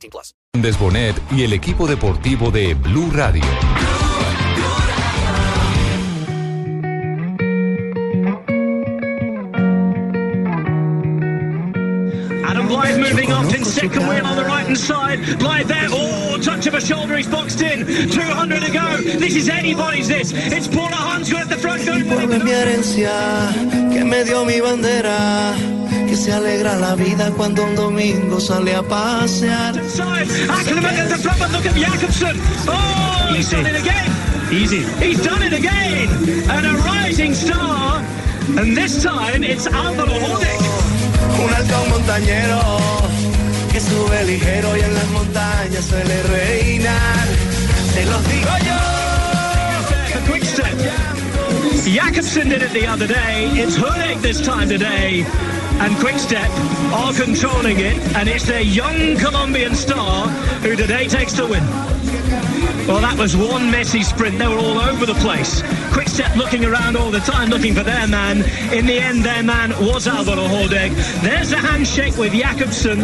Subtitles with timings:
[0.00, 0.34] 18 plus.
[0.52, 3.44] Desbonet y el equipo deportivo de Blue Radio.
[13.10, 15.18] Moving up in second wheel on the right hand side.
[15.38, 15.88] Blythe there.
[15.90, 17.16] Oh, touch of a shoulder.
[17.16, 17.86] He's boxed in.
[17.86, 18.96] 200 to go.
[19.18, 20.32] This is anybody's this.
[20.34, 23.52] It's Paula Hansel at the front going for pueblo es mi herencia,
[23.92, 25.54] que me dio mi bandera,
[26.06, 29.74] que se alegra la vida cuando un domingo sale a pasear.
[30.48, 32.36] Ackerman at the front, but look at Jakobsen.
[32.68, 34.10] Oh, he's done it again.
[34.52, 34.82] Easy.
[35.04, 36.08] He's done it again.
[36.50, 38.04] And a rising star.
[38.58, 40.69] And this time it's Alvaro Hordick.
[41.42, 42.60] Un halcón montañero
[43.72, 47.26] que sube ligero y en las montañas suele reinar.
[47.94, 49.00] Te los digo yo.
[51.90, 53.48] Jakobsen did it the other day.
[53.54, 55.24] It's Hurek this time today.
[55.80, 56.48] And Quickstep
[56.92, 57.96] are controlling it.
[58.14, 60.28] And it's their young Colombian star
[60.62, 61.64] who today takes the win.
[62.90, 64.38] Well, that was one messy sprint.
[64.38, 65.62] They were all over the place.
[65.92, 68.38] Quickstep looking around all the time, looking for their man.
[68.72, 70.90] In the end, their man was Alvaro Hordeg.
[71.22, 72.98] There's a handshake with Jakobsen.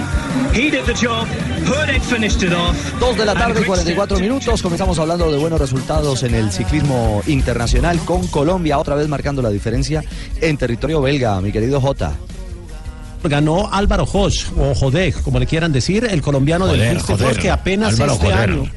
[0.52, 1.28] He did the job.
[1.66, 2.76] Hordeg finished it off.
[2.98, 4.60] Dos de la tarde, Quick-Step 44 minutos.
[4.60, 9.50] Comenzamos hablando de buenos resultados en el ciclismo internacional con Colombia, otra vez marcando la
[9.50, 10.02] diferencia
[10.40, 12.12] en territorio belga, mi querido Jota.
[13.22, 17.40] Ganó Álvaro Jos, o Jodek, como le quieran decir, el colombiano del Joder, Christopher, joder.
[17.40, 18.50] que apenas Álvaro este Joder.
[18.50, 18.70] año.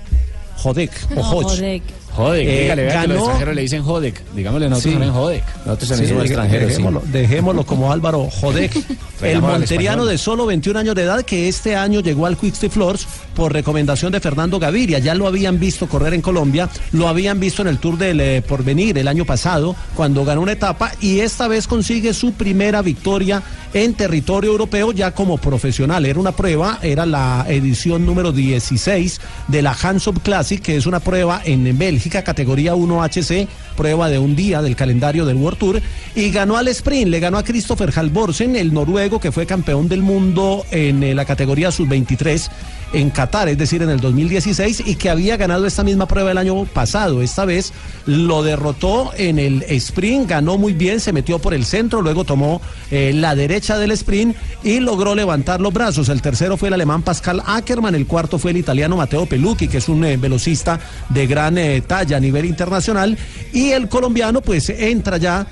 [0.63, 1.55] Jodek, o No, Hodge.
[1.55, 1.83] Jodek.
[2.19, 4.21] Jodek, Eh, dígale, vea que los ganó- extranjeros le dicen Jodek.
[4.35, 4.99] Digámosle nosotros Sí.
[4.99, 5.43] también Jodek.
[5.65, 6.77] Nosotros también Sí, somos extranjeros, sí.
[6.77, 8.71] dejémoslo, dejémoslo como Álvaro Jodek,
[9.21, 12.71] el monteriano de solo 21 años de edad que este año llegó al Quick Step
[12.71, 14.99] Floors por recomendación de Fernando Gaviria.
[14.99, 18.41] Ya lo habían visto correr en Colombia, lo habían visto en el Tour del eh,
[18.41, 23.41] Porvenir el año pasado cuando ganó una etapa y esta vez consigue su primera victoria
[23.73, 26.05] en territorio europeo ya como profesional.
[26.05, 30.99] Era una prueba, era la edición número 16 de la Hansop Classic, que es una
[30.99, 33.47] prueba en Bélgica, categoría 1HC,
[33.77, 35.81] prueba de un día del calendario del World Tour,
[36.15, 40.01] y ganó al sprint, le ganó a Christopher Halvorsen, el noruego que fue campeón del
[40.01, 42.49] mundo en eh, la categoría sub-23
[42.93, 46.37] en Qatar, es decir, en el 2016, y que había ganado esta misma prueba el
[46.37, 47.21] año pasado.
[47.21, 47.73] Esta vez
[48.05, 52.61] lo derrotó en el sprint, ganó muy bien, se metió por el centro, luego tomó
[52.91, 56.09] eh, la derecha del sprint y logró levantar los brazos.
[56.09, 59.77] El tercero fue el alemán Pascal Ackermann, el cuarto fue el italiano Matteo Pelucchi, que
[59.77, 60.79] es un eh, velocista
[61.09, 63.17] de gran eh, talla a nivel internacional,
[63.53, 65.47] y el colombiano pues entra ya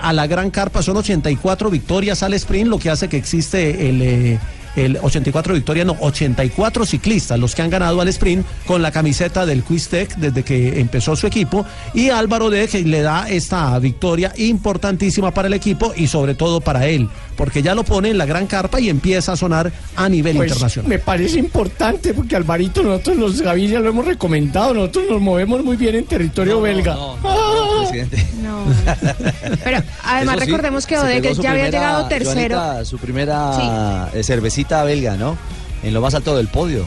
[0.00, 4.38] a la gran carpa, son 84 victorias al sprint, lo que hace que existe el...
[4.76, 9.46] el 84 victorias, no, 84 ciclistas los que han ganado al sprint con la camiseta
[9.46, 11.64] del Quistec desde que empezó su equipo
[11.94, 16.60] y Álvaro de que le da esta victoria importantísima para el equipo y sobre todo
[16.60, 20.08] para él, porque ya lo pone en la gran carpa y empieza a sonar a
[20.08, 20.88] nivel Pues, internacional.
[20.88, 25.76] me parece importante porque Alvarito nosotros los Gaviria lo hemos recomendado, nosotros nos movemos muy
[25.76, 26.96] bien en territorio belga.
[26.98, 27.62] Ah.
[27.88, 28.26] presidente.
[28.42, 28.64] No.
[29.64, 30.96] Pero además sí, recordemos que
[31.34, 32.56] su ya había llegado tercero.
[32.56, 35.36] Joanita, su primera eh, cervecita belga, ¿no?
[35.82, 36.86] En lo más alto del podio.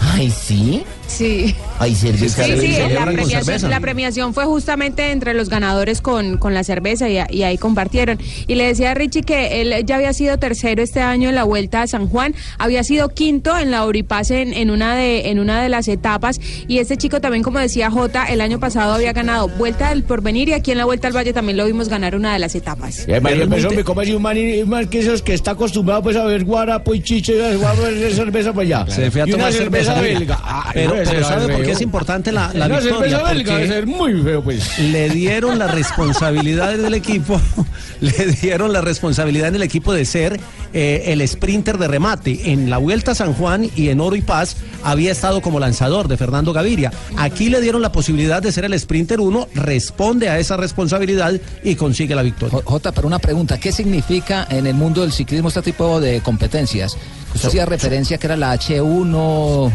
[0.00, 0.84] Ay, sí.
[1.10, 1.54] Sí.
[1.78, 2.44] Ay, cerveza.
[2.44, 6.62] Sí, sí, celebran la premiación, la premiación fue justamente entre los ganadores con, con la
[6.62, 8.18] cerveza y, y ahí compartieron.
[8.46, 11.44] Y le decía a Richie que él ya había sido tercero este año en la
[11.44, 15.40] Vuelta a San Juan, había sido quinto en la Oripaz en, en, una de, en
[15.40, 19.12] una de las etapas y este chico también, como decía Jota, el año pasado había
[19.12, 22.14] ganado Vuelta del Porvenir y aquí en la Vuelta al Valle también lo vimos ganar
[22.14, 23.04] una de las etapas.
[23.06, 26.16] Pero eso me como así un man, un man que esos que está acostumbrado pues
[26.16, 28.86] a ver guarapo y chiche y a ver cerveza para allá.
[28.88, 30.40] Se fue a y una tomar cerveza, cerveza belga.
[30.42, 33.18] Ay, Pero, ese pero ¿sabe por qué es importante la, la victoria?
[33.20, 34.78] Porque- debe ser muy feo pues.
[34.78, 37.40] le dieron la responsabilidad del equipo,
[38.00, 40.40] le dieron la responsabilidad en el equipo de ser
[40.72, 42.52] eh, el sprinter de remate.
[42.52, 46.08] En la Vuelta a San Juan y en Oro y Paz había estado como lanzador
[46.08, 46.92] de Fernando Gaviria.
[47.16, 51.74] Aquí le dieron la posibilidad de ser el sprinter uno, responde a esa responsabilidad y
[51.74, 52.52] consigue la victoria.
[52.58, 56.20] J- Jota, pero una pregunta, ¿qué significa en el mundo del ciclismo este tipo de
[56.20, 56.96] competencias?
[57.34, 59.70] Usted hacía referencia que era la H1...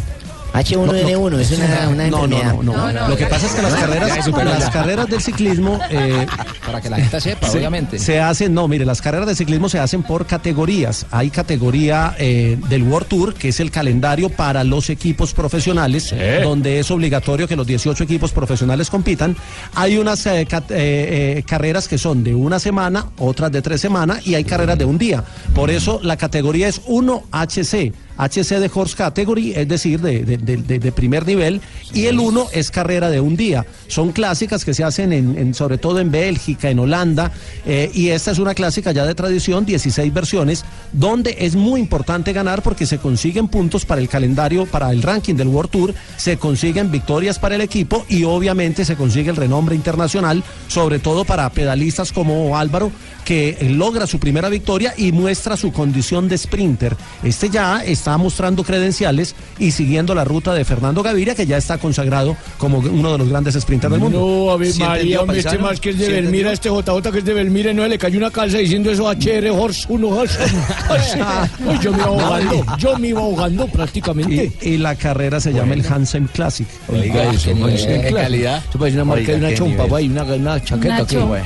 [0.64, 2.54] H1N1 es una, una no, no, enfermedad.
[2.64, 3.08] no, no.
[3.10, 6.26] Lo que pasa es que las carreras, las carreras del ciclismo, eh,
[6.66, 8.00] Para que la gente sepa, se, obviamente.
[8.00, 11.06] se hacen, no, mire, las carreras de ciclismo se hacen por categorías.
[11.12, 16.14] Hay categoría eh, del World Tour, que es el calendario para los equipos profesionales,
[16.44, 19.36] donde es obligatorio que los 18 equipos profesionales compitan.
[19.76, 23.82] Hay unas eh, cat- eh, eh, carreras que son de una semana, otras de tres
[23.82, 25.24] semanas, y hay carreras de un día.
[25.54, 27.94] Por eso la categoría es 1HC.
[28.18, 31.62] HC de Horse Category, es decir, de, de- de- primer nivel,
[31.94, 33.66] y el 1 es carrera de un día.
[33.88, 37.32] Son clásicas que se hacen en, en- sobre todo en Bélgica, en Holanda,
[37.66, 40.64] eh, y esta es una clásica ya de tradición, 16 versiones,
[40.94, 45.36] donde es muy importante ganar porque se consiguen puntos para el calendario, para el ranking
[45.36, 49.76] del World Tour, se consiguen victorias para el equipo y obviamente se consigue el renombre
[49.76, 52.92] internacional, sobre todo para pedalistas como Álvaro,
[53.26, 56.96] que logra su primera victoria y muestra su condición de sprinter.
[57.24, 61.78] Este ya está mostrando credenciales y siguiendo la ruta de Fernando Gaviria, que ya está
[61.80, 64.20] consagrado como uno de los grandes sprinters del mundo.
[64.20, 67.12] No, a ver, ¿Sí María, hombre, este más que es de ¿Sí Belmira, este JJ
[67.12, 69.88] que es de Belmira, y no le cayó una calza diciendo eso a HR Horse
[69.90, 70.40] 1 Horse.
[71.82, 74.52] Yo me iba ahogando, yo me iba ahogando prácticamente.
[74.62, 76.68] Y, y la carrera se llama el Hansen Classic.
[76.88, 78.16] Oiga, eso parece qué claro.
[78.16, 78.64] calidad.
[78.70, 80.96] Eso parece una marca de una chompa, güey, una, una chaqueta.
[80.96, 81.46] Una que.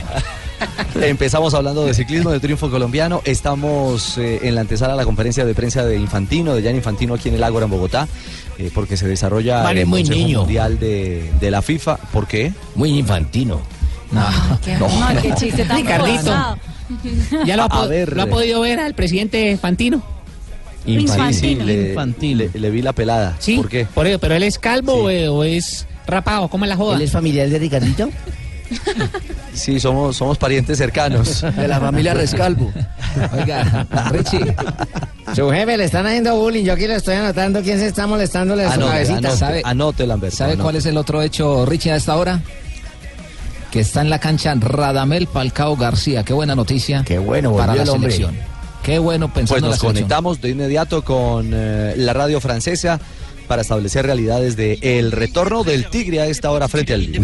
[1.01, 3.21] Empezamos hablando de ciclismo, de triunfo colombiano.
[3.25, 7.13] Estamos eh, en la antesala a la conferencia de prensa de Infantino, de Jan Infantino
[7.13, 8.07] aquí en el Ágora, en Bogotá,
[8.57, 10.39] eh, porque se desarrolla Vale, el muy Consejo niño.
[10.41, 11.97] Mundial de, de la FIFA.
[11.97, 12.53] ¿Por qué?
[12.75, 13.61] Muy infantino.
[14.11, 14.21] No,
[14.79, 16.57] No, qué chiste tan Ricardito.
[17.45, 18.15] ¿Ya lo ha, ver.
[18.15, 20.01] lo ha podido ver al presidente Fantino?
[20.85, 22.37] Sí, sí, le, Infantino.
[22.51, 23.35] le- le vi la pelada.
[23.39, 23.85] Sí, ¿Por qué?
[23.85, 26.95] Por eso, pero él es calvo o, o es rapado, ¿cómo es la joda?
[26.95, 28.09] ¿Él es familiar de Ricardito?
[29.53, 31.41] Sí, somos, somos parientes cercanos.
[31.55, 32.71] De la familia Rescalvo.
[33.33, 34.55] Oiga, Richie.
[35.35, 36.63] Su jefe le están haciendo bullying.
[36.63, 39.17] Yo aquí le estoy anotando quién se está molestándole de su cabecita.
[39.17, 39.61] anote, ¿Sabe?
[39.65, 40.35] anote, Lamberto.
[40.37, 40.63] ¿Sabe anote.
[40.63, 42.41] cuál es el otro hecho, Richie, a esta hora?
[43.71, 46.23] Que está en la cancha Radamel Falcao García.
[46.23, 47.03] Qué buena noticia.
[47.03, 48.11] Qué bueno, para la hombre.
[48.11, 48.37] selección.
[48.83, 52.99] Qué bueno pensando Pues en la nos conectamos de inmediato con eh, la radio francesa
[53.49, 57.19] para establecer realidades de el retorno del Tigre a esta hora frente al Lille.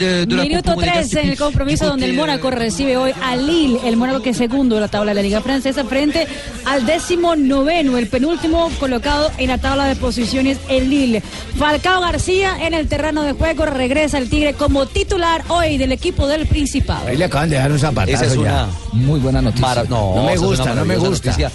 [0.00, 1.10] euh, Minuto monégasque.
[1.10, 4.38] 3 en el compromiso donde el Mónaco recibe hoy a Lille, el Mónaco que es
[4.38, 6.26] segundo de la tabla de la Liga Francesa frente
[6.64, 11.22] al décimo noveno, el penúltimo colocado en la tabla de posiciones el Lille.
[11.58, 16.26] Falcao García en el terreno de juego regresa el Tigre como titular hoy del equipo
[16.26, 17.06] del Principado.
[17.06, 18.85] Ahí le acaban de dar un zapatazo Esa es una ya.
[18.96, 19.66] Muy buena noticia.
[19.66, 21.30] Mara- no, No me gusta, no me gusta.
[21.30, 21.50] noticia.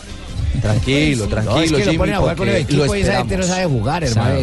[0.61, 2.95] Tranquilo, tranquilo, No, es que lo Jimmy, ponen a jugar con el porque lo equipo
[2.95, 4.29] y esa gente no sabe jugar, hermano.
[4.29, 4.39] ¿Sabe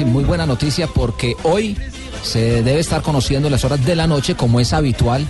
[0.00, 0.06] lo-?
[0.06, 1.76] Muy buena noticia porque hoy
[2.22, 5.26] se debe estar conociendo en las horas de la noche, como es habitual.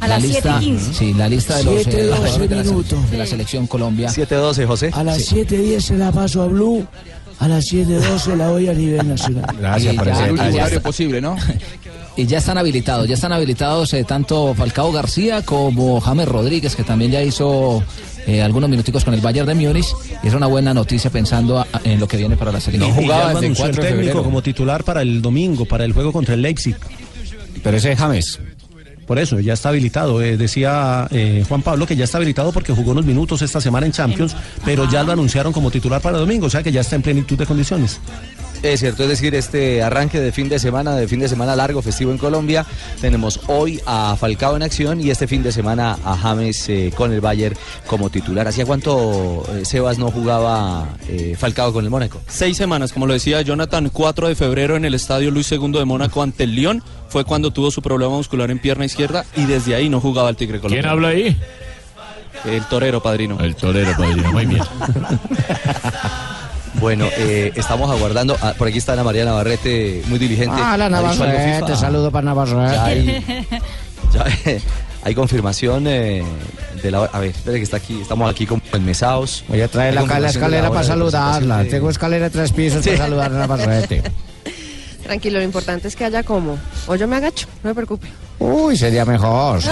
[0.00, 0.92] A la las lista, 7:15.
[0.92, 2.56] sí, la lista de los eh, 7:12 jugadores de
[2.94, 4.08] la, de la selección Colombia.
[4.10, 4.90] 7-12, José.
[4.92, 6.86] A las 7.10 se la paso a Blue,
[7.40, 9.44] a las 7.12 la doy a nivel nacional.
[9.58, 11.36] Gracias por ese- está- posible, ¿no?
[12.16, 16.82] Y ya están habilitados, ya están habilitados eh, tanto Falcao García como James Rodríguez, que
[16.82, 17.82] también ya hizo
[18.26, 19.86] eh, algunos minuticos con el Bayern de Múnich.
[20.22, 22.92] Y es una buena noticia pensando a- en lo que viene para la selección.
[23.06, 26.42] Ya lo anunció el técnico como titular para el domingo, para el juego contra el
[26.42, 26.74] Leipzig.
[27.62, 28.40] Pero ese es James.
[29.08, 30.20] Por eso, ya está habilitado.
[30.20, 33.86] Eh, decía eh, Juan Pablo que ya está habilitado porque jugó unos minutos esta semana
[33.86, 36.94] en Champions, pero ya lo anunciaron como titular para domingo, o sea que ya está
[36.94, 38.00] en plenitud de condiciones.
[38.62, 41.80] Es cierto, es decir, este arranque de fin de semana, de fin de semana largo,
[41.80, 42.66] festivo en Colombia,
[43.00, 47.12] tenemos hoy a Falcao en acción y este fin de semana a James eh, con
[47.12, 47.56] el Bayern
[47.86, 48.48] como titular.
[48.48, 52.20] ¿Hacía cuánto eh, Sebas no jugaba eh, Falcao con el Mónaco?
[52.26, 55.84] Seis semanas, como lo decía Jonathan, 4 de febrero en el estadio Luis II de
[55.84, 56.82] Mónaco ante el Lyon.
[57.08, 60.36] Fue cuando tuvo su problema muscular en pierna izquierda y desde ahí no jugaba el
[60.36, 60.82] Tigre Colombiano.
[60.82, 61.36] ¿Quién habla ahí?
[62.44, 63.38] El torero, padrino.
[63.40, 64.62] El torero, padrino, muy bien.
[66.74, 68.36] Bueno, eh, estamos aguardando.
[68.40, 70.54] ah, por aquí está Ana María Navarrete, muy diligente.
[70.58, 72.78] Ah, algo Navarrete, saludo para Ya Navarrete.
[72.78, 73.24] hay,
[74.12, 74.62] ya hay-
[75.04, 76.22] hay confirmación eh,
[76.82, 77.04] de la.
[77.04, 79.44] A ver, espere que está aquí, estamos aquí con enmesados.
[79.48, 81.64] Voy a traer acá la escalera para saludarla.
[81.64, 82.90] Tengo escalera de tres pisos Sí.
[82.90, 84.02] para saludar a Navarrete.
[85.08, 86.58] Tranquilo, lo importante es que haya como.
[86.86, 88.08] O yo me agacho, no me preocupe.
[88.38, 89.60] Uy, sería mejor.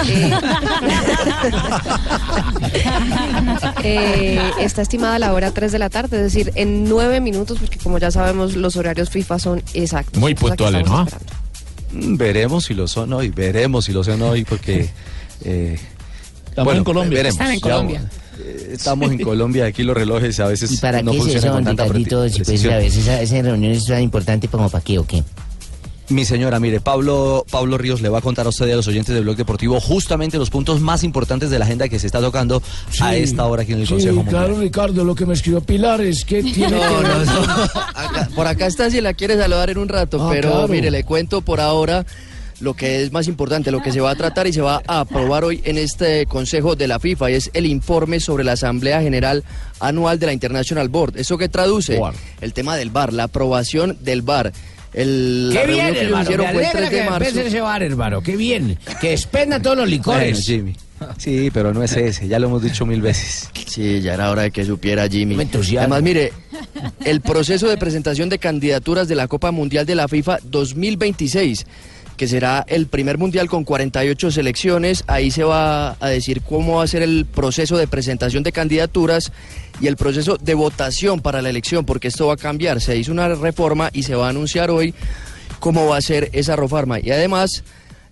[3.83, 7.79] Eh, está estimada la hora 3 de la tarde, es decir, en 9 minutos, porque
[7.79, 10.19] como ya sabemos, los horarios FIFA son exactos.
[10.21, 11.05] Muy puntuales, ¿no?
[11.05, 11.33] esperando.
[11.93, 14.91] Mm, Veremos si lo son hoy, veremos si lo son hoy, porque.
[15.45, 15.79] eh,
[16.49, 17.17] Estamos en Colombia.
[17.19, 17.35] veremos.
[17.35, 18.11] Están en Ya, Colombia.
[18.73, 22.29] Estamos en Colombia, aquí los relojes a veces ¿Y para no qué con tanta Ricardito?
[22.29, 25.23] Si pues, a veces esa, esa reunión es tan importante como para qué o qué.
[26.09, 28.87] Mi señora, mire, Pablo, Pablo Ríos le va a contar a usted y a los
[28.87, 32.21] oyentes del Blog Deportivo justamente los puntos más importantes de la agenda que se está
[32.21, 32.63] tocando
[33.01, 34.45] a esta hora aquí en el Sí, Consejo Mundial.
[34.45, 37.43] claro, Ricardo, lo que me escribió Pilar es que tiene No, que no, no.
[37.95, 40.69] Acá- por acá está si la quiere saludar en un rato, Ah, pero claro.
[40.69, 42.07] mire, le cuento por ahora
[42.61, 45.01] lo que es más importante, lo que se va a tratar y se va a
[45.01, 49.03] aprobar hoy en este Consejo de la FIFA, y es el informe sobre la Asamblea
[49.03, 49.45] General
[49.81, 51.19] Anual de la International Board.
[51.19, 52.01] ¿Eso qué traduce?
[52.41, 54.53] El tema del VAR, la aprobación del VAR.
[54.93, 56.23] El, la Qué reunión bien, que hermano.
[56.23, 57.41] Hicieron fue el alegra 3 de que marzo.
[57.41, 58.23] ese bar, hermano.
[58.23, 58.79] Qué bien.
[59.01, 60.33] Que expendan todos los licores.
[60.33, 60.77] Bueno, Jimmy.
[61.19, 63.51] Sí, pero no es ese, ya lo hemos dicho mil veces.
[63.67, 65.37] Sí, ya era hora de que supiera Jimmy.
[65.79, 66.33] Además, mire,
[67.05, 71.67] el proceso de presentación de candidaturas de la Copa Mundial de la FIFA 2026,
[72.17, 76.85] que será el primer mundial con 48 selecciones, ahí se va a decir cómo va
[76.85, 79.33] a ser el proceso de presentación de candidaturas
[79.81, 82.81] y el proceso de votación para la elección, porque esto va a cambiar.
[82.81, 84.95] Se hizo una reforma y se va a anunciar hoy
[85.61, 86.99] cómo va a ser esa reforma.
[87.01, 87.63] Y además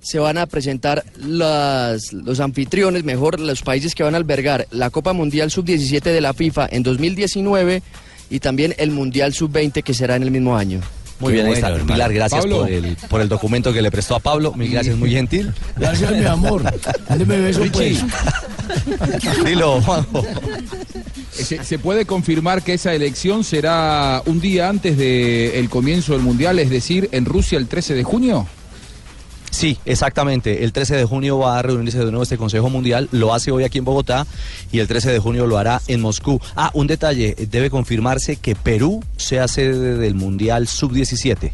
[0.00, 5.14] se van a presentar los anfitriones, mejor los países que van a albergar la Copa
[5.14, 7.82] Mundial Sub-17 de la FIFA en 2019
[8.28, 10.80] y también el Mundial Sub-20 que será en el mismo año.
[11.25, 11.75] Muy bien, ahí está.
[11.75, 14.52] Pilar, gracias por el, por el documento que le prestó a Pablo.
[14.52, 15.52] Mil gracias, muy gentil.
[15.76, 16.62] Gracias, mi amor.
[17.09, 18.04] Mándeme beso, pues.
[19.45, 20.23] Dilo, Juanjo.
[21.31, 26.59] ¿Se, se puede confirmar que esa elección será un día antes del comienzo del Mundial,
[26.59, 28.47] es decir, en Rusia el 13 de junio?
[29.54, 30.64] Sí, exactamente.
[30.64, 33.08] El 13 de junio va a reunirse de nuevo este Consejo Mundial.
[33.12, 34.26] Lo hace hoy aquí en Bogotá
[34.73, 36.40] y el 13 de junio lo hará en Moscú.
[36.56, 37.37] Ah, un detalle.
[37.38, 41.52] Debe confirmarse que Perú sea sede del Mundial Sub-17.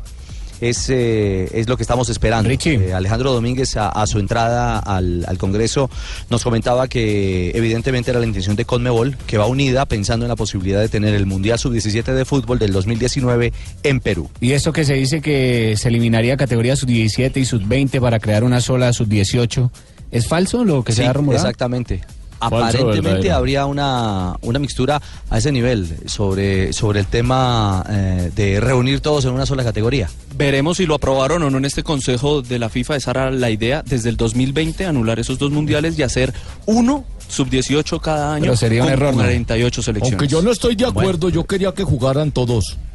[0.61, 2.50] Es, eh, es lo que estamos esperando.
[2.50, 5.90] Eh, Alejandro Domínguez, a, a su entrada al, al Congreso,
[6.29, 10.37] nos comentaba que evidentemente era la intención de Conmebol, que va unida pensando en la
[10.37, 13.52] posibilidad de tener el Mundial Sub-17 de fútbol del 2019
[13.83, 14.29] en Perú.
[14.40, 18.61] Y esto que se dice que se eliminaría categoría sub-17 y sub-20 para crear una
[18.61, 19.71] sola sub-18,
[20.11, 21.45] ¿es falso lo que se Sí, ha rumorado?
[21.45, 22.00] Exactamente.
[22.41, 29.01] Aparentemente habría una, una mixtura a ese nivel sobre, sobre el tema eh, de reunir
[29.01, 30.09] todos en una sola categoría.
[30.37, 32.97] Veremos si lo aprobaron o no en este consejo de la FIFA.
[32.97, 36.33] Esa era la idea desde el 2020, anular esos dos mundiales y hacer
[36.67, 39.21] uno sub-18 cada año Pero sería un con error, ¿no?
[39.21, 40.13] 48 selecciones.
[40.13, 42.77] Aunque yo no estoy de acuerdo, yo quería que jugaran todos.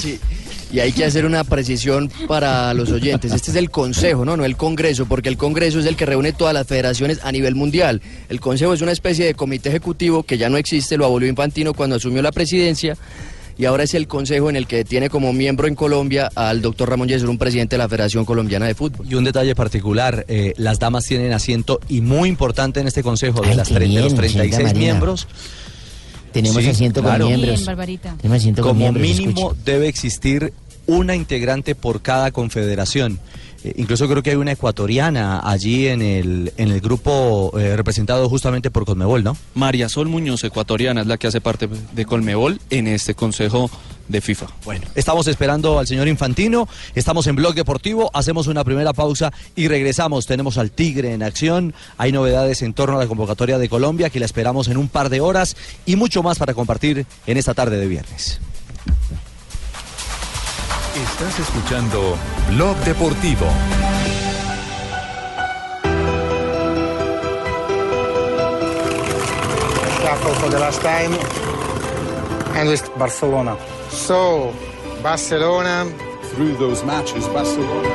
[0.00, 0.18] Sí,
[0.72, 3.32] Y hay que hacer una precisión para los oyentes.
[3.32, 4.36] Este es el Consejo, ¿no?
[4.36, 7.54] No el Congreso, porque el Congreso es el que reúne todas las federaciones a nivel
[7.54, 8.02] mundial.
[8.28, 11.72] El Consejo es una especie de comité ejecutivo que ya no existe, lo abolió Infantino
[11.72, 12.96] cuando asumió la presidencia.
[13.58, 16.90] Y ahora es el Consejo en el que tiene como miembro en Colombia al doctor
[16.90, 19.06] Ramón Yesur, un presidente de la Federación Colombiana de Fútbol.
[19.08, 23.40] Y un detalle particular, eh, las damas tienen asiento y muy importante en este consejo,
[23.40, 25.00] de, Ay, las qué tre- de bien, los 36 señorita Marina.
[26.42, 26.54] Miembros.
[26.54, 27.26] Tenemos Sí, asiento con claro.
[27.26, 27.54] miembros.
[27.56, 28.14] Bien, Barbarita.
[28.20, 30.52] Tenemos asiento con Como miembros, mínimo debe existir
[30.86, 33.18] una integrante por cada confederación.
[33.66, 38.28] Eh, incluso creo que hay una ecuatoriana allí en el, en el grupo eh, representado
[38.28, 39.36] justamente por Conmebol, ¿no?
[39.54, 43.68] María Sol Muñoz, ecuatoriana, es la que hace parte de Colmebol en este consejo
[44.06, 44.46] de FIFA.
[44.64, 49.66] Bueno, estamos esperando al señor Infantino, estamos en Blog Deportivo, hacemos una primera pausa y
[49.66, 50.26] regresamos.
[50.26, 54.20] Tenemos al Tigre en acción, hay novedades en torno a la convocatoria de Colombia que
[54.20, 55.56] la esperamos en un par de horas
[55.86, 58.40] y mucho más para compartir en esta tarde de viernes.
[60.96, 62.16] Estás escuchando
[62.48, 63.46] Blog Deportivo.
[70.40, 71.12] For the last time
[72.56, 73.56] and with Barcelona.
[73.90, 74.52] So,
[75.02, 75.86] Barcelona.
[76.30, 77.88] Through those matches, Barcelona.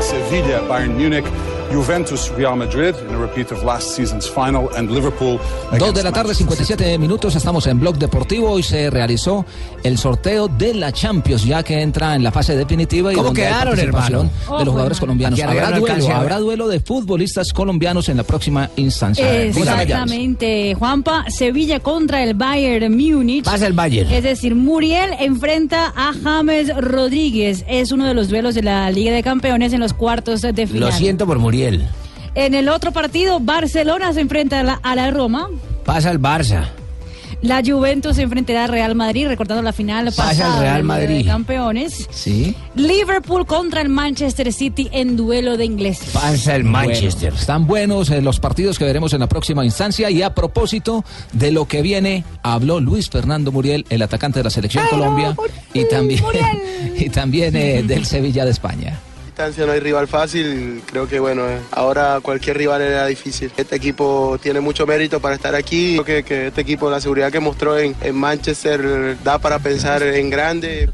[0.00, 1.26] Sevilla, Bayern Munich,
[1.72, 5.38] Juventus, Real Madrid in a repeat of last season's final, and Liverpool.
[5.78, 8.50] Dos de la tarde, 57 minutos, estamos en Blog Deportivo.
[8.50, 9.46] Hoy se realizó
[9.84, 13.12] el sorteo de la Champions, ya que entra en la fase definitiva.
[13.12, 14.22] y ¿Cómo donde quedaron, hermano?
[14.22, 15.40] De los jugadores colombianos.
[15.40, 19.24] Habrá duelo, habrá duelo de futbolistas colombianos en la próxima instancia.
[19.24, 19.56] Llaves.
[19.56, 23.44] Exactamente, Juanpa, Sevilla contra el Bayern Múnich.
[23.44, 24.10] Pasa el Bayern.
[24.10, 27.64] Es decir, Muriel enfrenta a James Rodríguez.
[27.68, 30.80] Es uno de los duelos de la Liga de Campeones en los cuartos de final.
[30.80, 31.59] Lo siento por Muriel.
[32.34, 35.48] En el otro partido, Barcelona se enfrenta a la, a la Roma.
[35.84, 36.68] Pasa el Barça.
[37.42, 41.18] La Juventus se enfrentará al Real Madrid, recordando la final Pasa el Real Madrid.
[41.18, 42.06] de Campeones.
[42.10, 42.54] Sí.
[42.74, 46.10] Liverpool contra el Manchester City en duelo de ingleses.
[46.10, 47.30] Pasa el Manchester.
[47.30, 50.10] Bueno, están buenos eh, los partidos que veremos en la próxima instancia.
[50.10, 51.02] Y a propósito
[51.32, 55.34] de lo que viene, habló Luis Fernando Muriel, el atacante de la selección Colombia,
[55.72, 56.22] y también,
[56.98, 58.98] y también eh, del Sevilla de España.
[59.40, 60.82] Instancia no hay rival fácil.
[60.86, 63.50] Creo que bueno, eh, ahora cualquier rival era difícil.
[63.56, 65.94] Este equipo tiene mucho mérito para estar aquí.
[65.94, 70.02] Creo que, que este equipo, la seguridad que mostró en, en Manchester, da para pensar
[70.02, 70.88] en grande.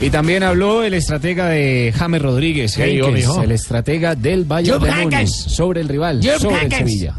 [0.00, 3.42] Y también habló el estratega de James Rodríguez, ¿Qué dijo, Heikes, mijo?
[3.42, 6.72] el estratega del Bayern de Múnich, sobre el rival, Jupp sobre el.
[6.72, 7.14] Sevilla.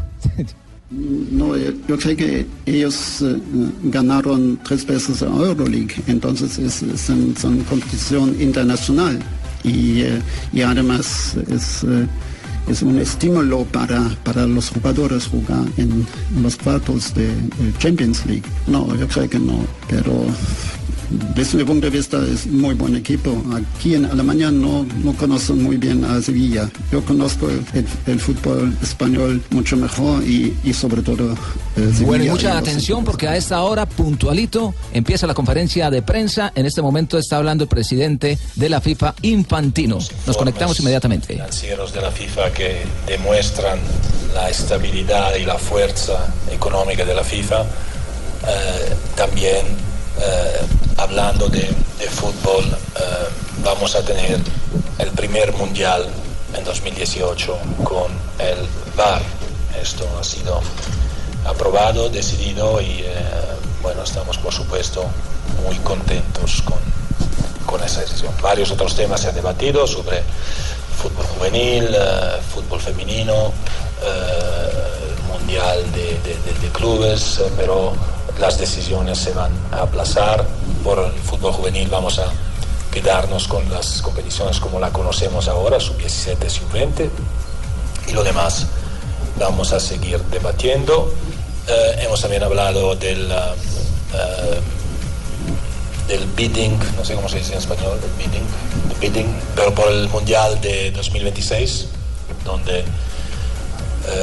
[0.90, 3.36] No, yo, yo creo que ellos eh,
[3.84, 9.18] ganaron tres veces la Euroleague, entonces es, es un- son competición internacional
[9.64, 10.20] y, eh,
[10.52, 12.06] y además es, eh,
[12.68, 16.06] es un estímulo para, para los jugadores jugar en
[16.42, 18.44] los cuartos de, de Champions League.
[18.66, 20.26] No, yo creo que no, pero
[21.10, 23.42] desde mi punto de vista es muy buen equipo.
[23.52, 26.70] Aquí en Alemania no, no conocen muy bien a Sevilla.
[26.92, 31.36] Yo conozco el, el fútbol español mucho mejor y, y sobre todo eh,
[31.76, 32.06] Sevilla.
[32.06, 36.52] Bueno, mucha atención porque a esta hora, puntualito, empieza la conferencia de prensa.
[36.54, 39.98] En este momento está hablando el presidente de la FIFA, Infantino.
[40.26, 41.34] Nos conectamos inmediatamente.
[41.34, 43.78] financieros de la FIFA que demuestran
[44.34, 47.62] la estabilidad y la fuerza económica de la FIFA.
[47.62, 49.66] Eh, también
[50.96, 53.28] hablando de, de fútbol, eh,
[53.64, 54.38] vamos a tener
[54.98, 56.06] el primer mundial
[56.56, 58.58] en 2018 con el
[58.96, 59.22] VAR.
[59.80, 60.60] Esto ha sido
[61.44, 63.14] aprobado, decidido y eh,
[63.82, 65.04] bueno, estamos por supuesto
[65.64, 66.78] muy contentos con,
[67.66, 68.32] con esa decisión.
[68.42, 70.22] Varios otros temas se han debatido sobre
[71.00, 73.52] fútbol juvenil, eh, fútbol femenino,
[74.02, 74.99] eh,
[75.40, 77.92] mundial de, de- de- clubes, eh, pero
[78.38, 80.46] las decisiones se van a aplazar.
[80.84, 82.26] Por el fútbol juvenil vamos a
[82.90, 87.10] quedarnos con las competiciones como la conocemos ahora, sub-17, sub-20,
[88.08, 88.66] y lo demás
[89.38, 91.12] vamos a seguir debatiendo.
[91.68, 94.60] Eh, hemos también hablado del, eh,
[96.08, 98.46] del bidding, no sé cómo se dice en español, bidding,
[99.00, 101.86] bidding, pero por el Mundial de 2026,
[102.44, 102.84] donde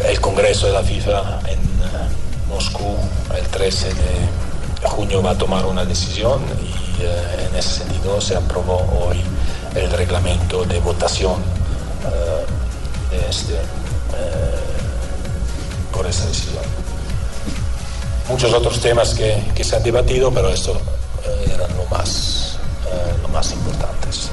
[0.06, 2.08] el Congreso de la FIFA en eh,
[2.50, 2.96] Moscú
[3.38, 8.36] el 13 de junio va a tomar una decisión y eh, en ese sentido se
[8.36, 9.22] aprobó hoy
[9.76, 11.42] el reglamento de votación
[12.06, 12.46] eh,
[13.30, 14.58] este, eh,
[15.92, 16.64] por esa decisión.
[18.30, 20.74] Muchos otros temas que, se han debatido, pero esto
[21.26, 22.58] eh, eran lo más,
[22.88, 24.32] eh, lo más importantes.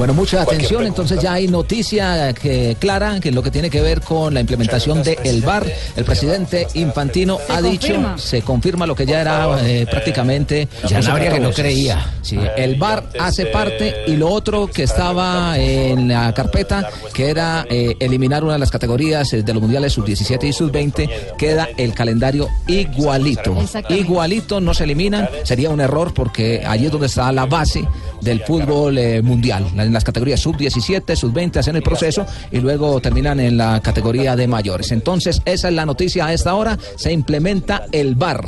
[0.00, 3.82] Bueno, mucha atención, entonces ya hay noticia que, clara que es lo que tiene que
[3.82, 5.70] ver con la implementación del el VAR.
[5.94, 8.16] El presidente Infantino ha dicho, confirma.
[8.16, 10.68] se confirma lo que ya era eh, prácticamente...
[10.88, 12.14] Ya no habría que no creía.
[12.22, 17.66] Sí, el VAR hace parte y lo otro que estaba en la carpeta, que era
[17.68, 21.92] eh, eliminar una de las categorías eh, de los mundiales sub-17 y sub-20, queda el
[21.92, 23.54] calendario igualito.
[23.90, 27.86] Igualito, no se eliminan, sería un error porque allí es donde está la base
[28.20, 29.66] del fútbol eh, mundial.
[29.90, 34.46] En las categorías sub-17, sub-20 hacen el proceso y luego terminan en la categoría de
[34.46, 34.92] mayores.
[34.92, 36.78] Entonces, esa es la noticia a esta hora.
[36.94, 38.46] Se implementa el VAR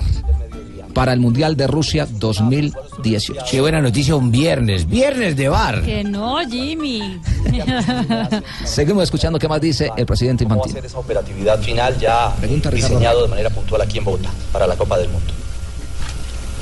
[0.94, 3.42] para el Mundial de Rusia 2018.
[3.50, 5.82] Qué buena noticia un viernes, viernes de bar.
[5.82, 7.20] Que no, Jimmy.
[8.64, 10.80] Seguimos escuchando qué más dice el presidente ¿Cómo va a Infantino.
[10.80, 12.32] ser esa operatividad final ya
[12.72, 15.32] diseñado de manera puntual aquí en Bogotá para la Copa del Mundo?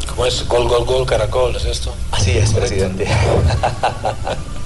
[0.08, 0.48] ¿Cómo es?
[0.48, 1.92] Gol, gol, gol, caracol, ¿es esto?
[2.12, 3.06] Así es, presidente.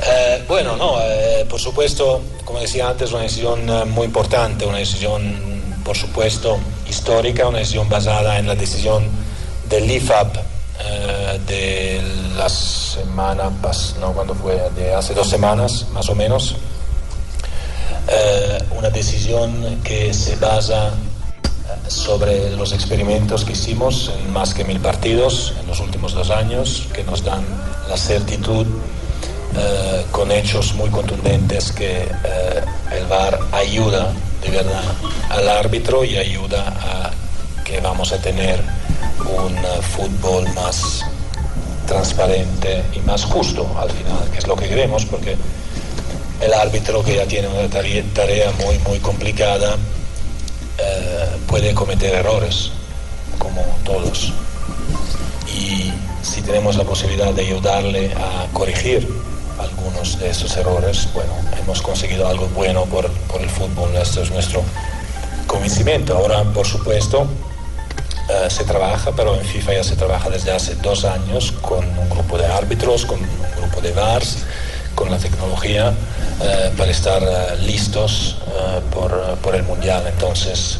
[0.00, 4.78] Eh, bueno, no, eh, por supuesto, como decía antes, una decisión eh, muy importante, una
[4.78, 6.58] decisión, por supuesto,
[6.88, 9.04] histórica, una decisión basada en la decisión
[9.68, 10.28] del IFAB
[10.80, 12.02] eh, de
[12.36, 14.70] la semana pasada, no, cuando fue?
[14.76, 16.56] De hace dos semanas, más o menos.
[18.70, 20.92] Una decisión que se basa
[21.88, 26.86] sobre los experimentos que hicimos en más que mil partidos en los últimos dos años,
[26.94, 27.44] que nos dan
[27.88, 28.66] la certitud
[29.56, 34.82] eh, con hechos muy contundentes que eh, el VAR ayuda de verdad
[35.30, 37.10] al árbitro y ayuda a
[37.64, 38.62] que vamos a tener
[39.20, 41.02] un eh, fútbol más
[41.86, 45.36] transparente y más justo al final, que es lo que queremos, porque
[46.42, 49.76] el árbitro que ya tiene una tarea, muy, muy complicada
[51.48, 52.70] puede cometer errores,
[53.38, 54.32] como todos.
[55.54, 59.08] Y si tenemos la posibilidad de ayudarle a corregir
[59.58, 64.30] algunos de esos errores, bueno, hemos conseguido algo bueno por, por el fútbol, esto es
[64.30, 64.62] nuestro
[65.46, 66.16] convencimiento.
[66.16, 67.26] Ahora, por supuesto,
[68.28, 72.10] eh, se trabaja, pero en FIFA ya se trabaja desde hace dos años con un
[72.10, 74.44] grupo de árbitros, con un grupo de VARs,
[74.94, 75.94] con la tecnología,
[76.42, 78.36] eh, para estar eh, listos
[78.92, 80.04] por, por el Mundial.
[80.06, 80.78] Entonces,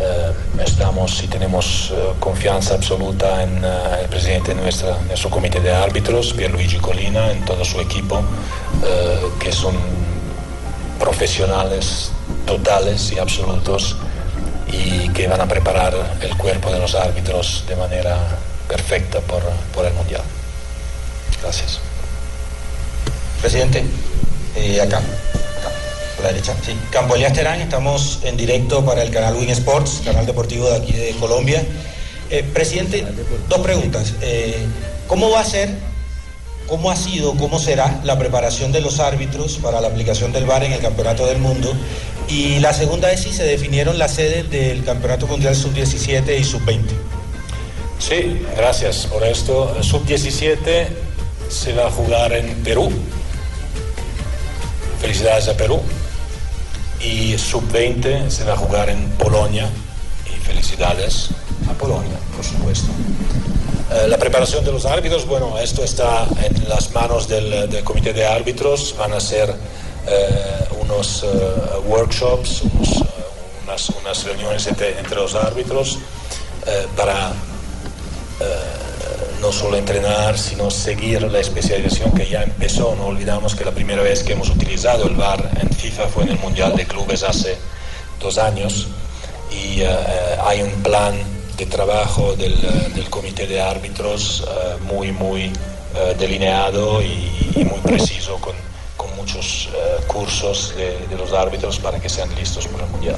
[0.00, 0.32] Eh,
[0.64, 3.68] estamos y tenemos eh, confianza absoluta en eh,
[4.02, 8.22] el presidente de nuestra, nuestro comité de árbitros, Pierluigi Colina, en todo su equipo,
[8.82, 9.74] eh, que son
[10.98, 12.12] profesionales
[12.46, 13.96] totales y absolutos
[14.72, 18.16] y que van a preparar el cuerpo de los árbitros de manera
[18.68, 19.42] perfecta por,
[19.74, 20.22] por el Mundial.
[21.42, 21.80] Gracias.
[23.40, 23.84] Presidente,
[24.56, 25.00] eh, acá,
[26.22, 26.54] la derecha.
[26.64, 26.72] Sí.
[26.90, 30.92] Campo Elías Terán, estamos en directo para el canal Win Sports, canal deportivo de aquí
[30.92, 31.62] de Colombia.
[32.30, 33.04] Eh, presidente,
[33.48, 34.14] dos preguntas.
[34.20, 34.66] Eh,
[35.06, 35.70] ¿Cómo va a ser,
[36.68, 40.62] cómo ha sido, cómo será la preparación de los árbitros para la aplicación del VAR
[40.62, 41.72] en el Campeonato del Mundo?
[42.28, 46.82] Y la segunda es si se definieron las sedes del Campeonato Mundial Sub-17 y Sub-20.
[47.98, 49.82] Sí, gracias por esto.
[49.82, 50.86] Sub-17
[51.48, 52.90] se va a jugar en Perú.
[55.00, 55.80] Felicidades a Perú.
[57.02, 59.68] Y Sub-20 se va a jugar en Polonia.
[60.26, 61.30] Y felicidades
[61.68, 62.88] a Polonia, por supuesto.
[63.92, 68.12] Eh, la preparación de los árbitros, bueno, esto está en las manos del, del comité
[68.12, 68.94] de árbitros.
[68.98, 69.54] Van a ser
[70.06, 71.26] eh, unos eh,
[71.86, 73.04] workshops, unos, eh,
[73.64, 75.98] unas, unas reuniones entre, entre los árbitros
[76.66, 77.32] eh, para
[79.40, 82.94] no solo entrenar, sino seguir la especialización que ya empezó.
[82.96, 86.30] No olvidamos que la primera vez que hemos utilizado el VAR en FIFA fue en
[86.30, 87.56] el Mundial de Clubes hace
[88.20, 88.88] dos años
[89.50, 91.14] y eh, eh, hay un plan
[91.56, 94.44] de trabajo del, eh, comité de árbitros
[94.82, 95.52] muy, muy
[96.18, 98.54] delineado y, muy preciso con,
[99.16, 99.68] muchos
[100.06, 103.16] cursos de, de los árbitros para que sean listos para el Mundial.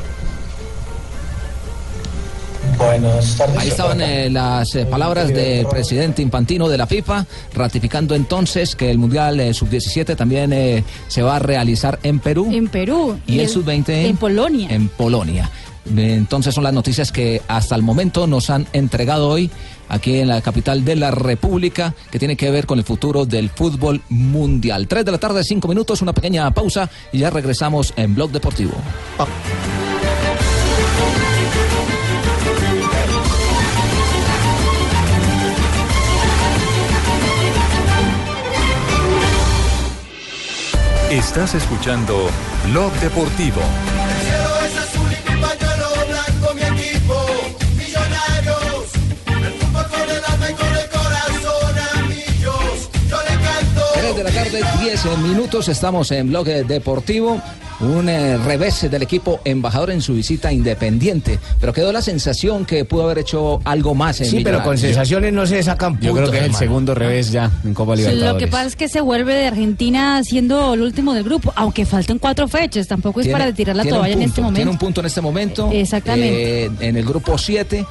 [2.79, 3.57] Buenas tardes.
[3.59, 8.91] Ahí estaban eh, las eh, palabras del presidente Infantino de la FIFA, ratificando entonces que
[8.91, 12.49] el Mundial eh, Sub-17 también eh, se va a realizar en Perú.
[12.53, 13.19] En Perú.
[13.27, 14.69] Y el sub-20 en Polonia.
[14.71, 15.51] En Polonia.
[15.97, 19.51] Entonces son las noticias que hasta el momento nos han entregado hoy
[19.89, 23.51] aquí en la capital de la República que tiene que ver con el futuro del
[23.51, 24.87] fútbol mundial.
[24.87, 28.73] Tres de la tarde, cinco minutos, una pequeña pausa y ya regresamos en Blog Deportivo.
[41.13, 42.31] Estás escuchando
[42.71, 43.61] Blog Deportivo.
[43.61, 47.27] El cielo es azul y mi pañuelo blanco, mi equipo,
[47.77, 48.95] millonarios.
[49.27, 52.91] El fútbol con el alma y con el corazón, amigos.
[53.11, 53.83] Yo le canto.
[53.93, 57.43] 3 de la tarde, 10 minutos, estamos en Blog Deportivo.
[57.83, 62.85] Un eh, revés del equipo embajador en su visita independiente, pero quedó la sensación que
[62.85, 66.07] pudo haber hecho algo más en Sí, pero con sensaciones no se sacan puntos.
[66.07, 68.33] Yo creo que es el segundo revés ya en Copa Libertadores.
[68.35, 71.85] Lo que pasa es que se vuelve de Argentina siendo el último del grupo, aunque
[71.85, 74.79] faltan cuatro fechas, tampoco es Tiene- para tirar la toalla en este Tiene un momento.
[74.79, 75.71] punto en este momento.
[75.73, 76.65] Exactamente.
[76.67, 77.85] eh, en el grupo 7,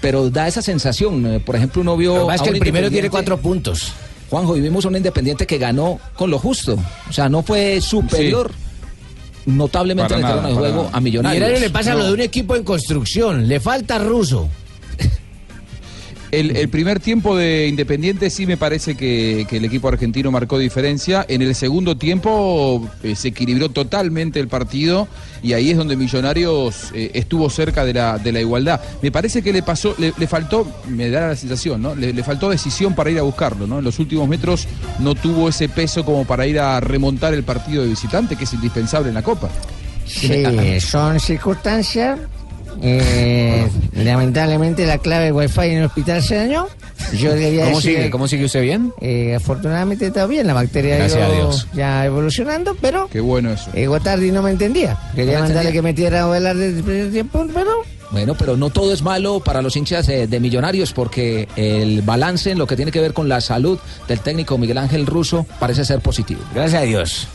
[0.00, 1.24] pero da esa sensación.
[1.34, 2.28] eh, Por ejemplo, uno vio.
[2.32, 3.92] Es que un el primero tiene cuatro puntos.
[4.30, 6.76] Juanjo, y vimos a un independiente que ganó con lo justo.
[7.08, 8.50] O sea, no fue superior
[9.48, 11.34] notablemente en el terreno de juego a Millonarios.
[11.40, 11.98] Millonarios le pasa No.
[11.98, 13.48] lo de un equipo en construcción.
[13.48, 14.48] Le falta ruso.
[16.30, 21.24] El, primer tiempo de Independiente sí me parece que, el equipo argentino marcó diferencia.
[21.28, 25.08] En el segundo tiempo eh, se equilibró totalmente el partido
[25.42, 28.80] y ahí es donde Millonarios eh, estuvo cerca de la, igualdad.
[29.02, 31.94] Me parece que le pasó, le, faltó, me da la sensación, ¿no?
[31.94, 33.64] Le, faltó decisión para ir a buscarlo.
[33.78, 37.82] En los últimos metros no tuvo ese peso como para ir a remontar el partido
[37.82, 39.48] de visitante, que es indispensable en la Copa.
[40.06, 40.44] Sí,
[40.80, 42.18] son circunstancias.
[42.82, 46.66] Eh, lamentablemente la clave de Wi-Fi en el hospital se dañó.
[47.16, 48.10] Yo debía ¿Cómo decir- sigue?
[48.10, 48.92] ¿Cómo sigue usted bien?
[49.00, 51.68] Eh, afortunadamente está bien, la bacteria ha Gracias ido a Dios.
[51.74, 53.70] ya evolucionando, pero Qué bueno eso.
[53.74, 54.96] eh, Gotardi no me entendía.
[55.14, 55.72] Quería No me mandarle entendía.
[55.72, 57.70] que metiera a velar desde el primer tiempo, pero
[58.10, 62.50] Bueno, pero no todo es malo para los hinchas eh, de Millonarios porque el balance
[62.50, 65.84] en lo que tiene que ver con la salud del técnico Miguel Ángel Russo parece
[65.84, 66.40] ser positivo.
[66.54, 67.28] Gracias a Dios.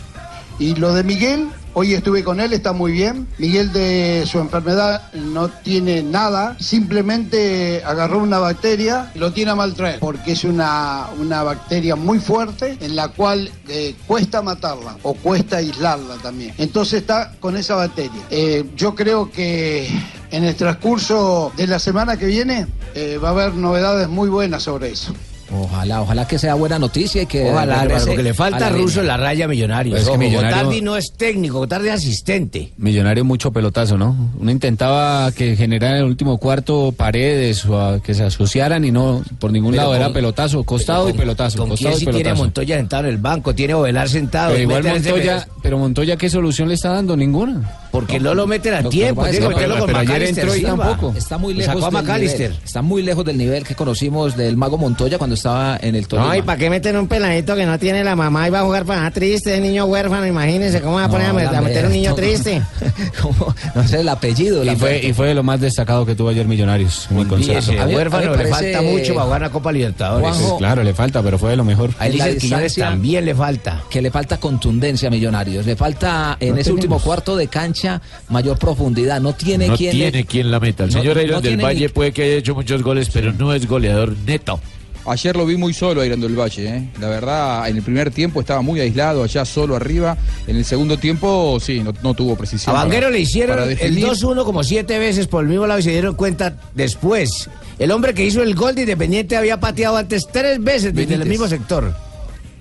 [0.59, 3.27] Y lo de Miguel, hoy estuve con él, está muy bien.
[3.37, 9.55] Miguel de su enfermedad no tiene nada, simplemente agarró una bacteria y lo tiene a
[9.55, 15.13] maltraer, porque es una, una bacteria muy fuerte en la cual eh, cuesta matarla o
[15.13, 16.53] cuesta aislarla también.
[16.57, 18.21] Entonces está con esa bacteria.
[18.29, 19.87] Eh, yo creo que
[20.31, 24.63] en el transcurso de la semana que viene eh, va a haber novedades muy buenas
[24.63, 25.13] sobre eso.
[25.53, 29.01] Ojalá, ojalá que sea buena noticia y que Ojalá, regrese le a falta ruso línea.
[29.01, 29.95] en la raya millonario.
[29.95, 32.71] Es que Millonario- Gotardi no es técnico, Gotardi es asistente.
[32.77, 34.15] Millonario mucho pelotazo, ¿no?
[34.39, 38.91] Uno intentaba que generara en el último cuarto paredes o a- que se asociaran y
[38.91, 41.99] no, por ningún Pero lado con- era pelotazo, costado y pelotazo, ¿Con costado quién y
[41.99, 42.43] si tiene a pelotazo.
[42.43, 43.53] Montoya sentado en el banco?
[43.55, 44.51] Tiene a Ovelar sentado.
[44.51, 47.15] Pero igual a Montoya, pero Montoya, ¿qué solución le está dando?
[47.15, 47.69] Ninguna.
[47.93, 51.13] Porque no lo meten a tiempo, que meterlo con pero ayer entró y tampoco.
[51.15, 52.49] Está muy lejos sacó a del McAllister.
[52.49, 56.07] nivel, está muy lejos del nivel que conocimos del mago Montoya cuando estaba en el
[56.07, 56.29] Tolima.
[56.29, 58.63] No, ¿y para qué meten un peladito que no tiene la mamá y va a
[58.63, 60.25] jugar para triste, niño huérfano?
[60.25, 62.63] Imagínense cómo va a poner a, met- a meter un niño triste.
[63.75, 64.63] no sé el apellido.
[64.63, 67.07] Y fue, y fue de lo más destacado que tuvo ayer Millonarios.
[67.11, 67.73] Mi concepto.
[67.79, 70.27] A a huérfano le parece- falta mucho para jugar la Copa Libertadores.
[70.35, 71.91] Juanjo- Claro, le falta, pero fue de lo mejor.
[72.11, 73.83] Dice Quiñones también le falta.
[73.89, 77.82] que le falta contundencia a Millonarios, le falta en No ese último cuarto de cancha
[78.29, 80.83] mayor profundidad, no tiene no quien le- tiene quien la meta.
[80.85, 83.31] El No- señor Iron no del Valle ni- puede que haya hecho muchos goles, pero
[83.33, 84.59] no es goleador neto.
[85.05, 86.89] Ayer lo vi muy solo a Irán del Valle, ¿eh?
[87.01, 90.15] la verdad, en el primer tiempo estaba muy aislado, allá solo arriba.
[90.47, 92.73] En el segundo tiempo, sí, no, no tuvo A precisión.
[92.73, 94.05] Vanguero para- le hicieron el definir.
[94.05, 97.49] 2-1 como siete veces por el mismo lado y se dieron cuenta después.
[97.79, 101.19] El hombre que hizo el gol de Independiente había pateado antes tres veces desde el
[101.19, 101.27] Benítez.
[101.27, 101.93] mismo sector.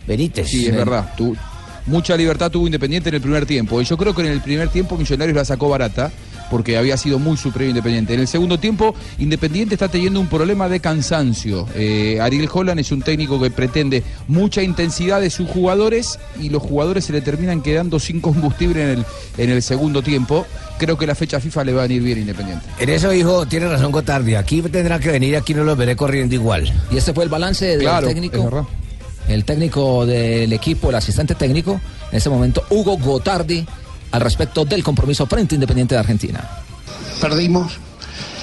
[0.09, 0.49] Benítez.
[0.49, 1.15] Sí, es verdad.
[1.17, 1.37] Tu-
[1.87, 3.81] mucha libertad tuvo Independiente en el primer tiempo.
[3.81, 6.11] Y yo creo que en el primer tiempo Millonarios la sacó barata
[6.51, 8.13] porque había sido muy superior Independiente.
[8.13, 11.67] En el segundo tiempo, Independiente está teniendo un problema de cansancio.
[11.75, 16.63] Eh, Ariel Holland es un técnico que pretende mucha intensidad de sus jugadores y los
[16.63, 19.05] jugadores se le terminan quedando sin combustible en el,
[19.39, 20.47] en el segundo tiempo.
[20.79, 22.67] Creo que la fecha FIFA le va a venir bien Independiente.
[22.79, 24.35] En eso, hijo, tiene razón Gotardi.
[24.35, 26.71] Aquí tendrá que venir, aquí no los veré corriendo igual.
[26.91, 28.37] Y este fue el balance del Claro, técnico.
[28.69, 28.82] es.
[29.29, 31.81] El técnico del equipo, el asistente técnico,
[32.11, 33.67] en este momento, Hugo Gotardi,
[34.13, 36.49] al respecto del compromiso frente Independiente de Argentina.
[37.21, 37.79] perdimos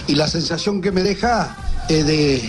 [0.07, 1.55] y la sensación que me deja
[1.87, 2.41] es de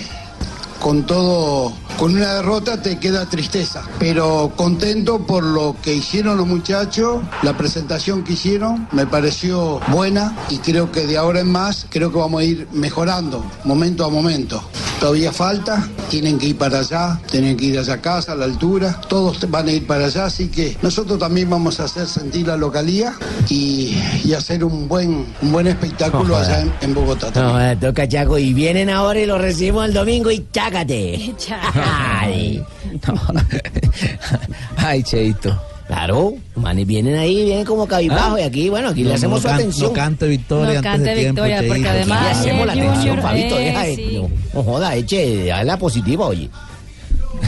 [0.80, 6.46] con todo con una derrota te queda tristeza pero contento por lo que hicieron los
[6.46, 11.86] muchachos la presentación que hicieron me pareció buena y creo que de ahora en más
[11.90, 14.62] creo que vamos a ir mejorando momento a momento
[15.00, 18.44] todavía falta tienen que ir para allá tienen que ir allá a casa a la
[18.44, 22.46] altura todos van a ir para allá así que nosotros también vamos a hacer sentir
[22.46, 23.14] la localía
[23.48, 26.46] y, y hacer un buen un buen espectáculo Ojalá.
[26.58, 27.56] allá en, en Bogotá también.
[27.56, 31.34] No, eh, toca Chaco y vienen ahora y lo recibimos el domingo y chácate.
[31.74, 32.62] Ay,
[34.76, 35.58] Ay, Cheito.
[35.90, 39.42] Claro, manes vienen ahí, vienen como cabizbajo y aquí, bueno, aquí le No, hacemos no
[39.42, 39.88] su can- atención.
[39.88, 41.90] no cante victoria No antes de cante tiempo, victoria, porque Cheito.
[41.90, 44.08] además Le hacemos la el atención, Junior, Fabito, eh, deja de- sí.
[44.14, 46.48] no, no joda, eche, a la positiva, oye.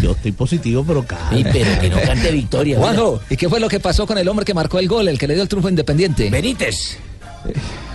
[0.02, 1.24] Yo estoy positivo, pero cante.
[1.37, 2.78] Ay, pero que no cante victoria.
[2.81, 5.18] Juanjo, ¿y qué fue lo que pasó con el hombre que marcó el gol, el
[5.20, 6.28] que le dio el triunfo Independiente?
[6.28, 6.98] Benítez.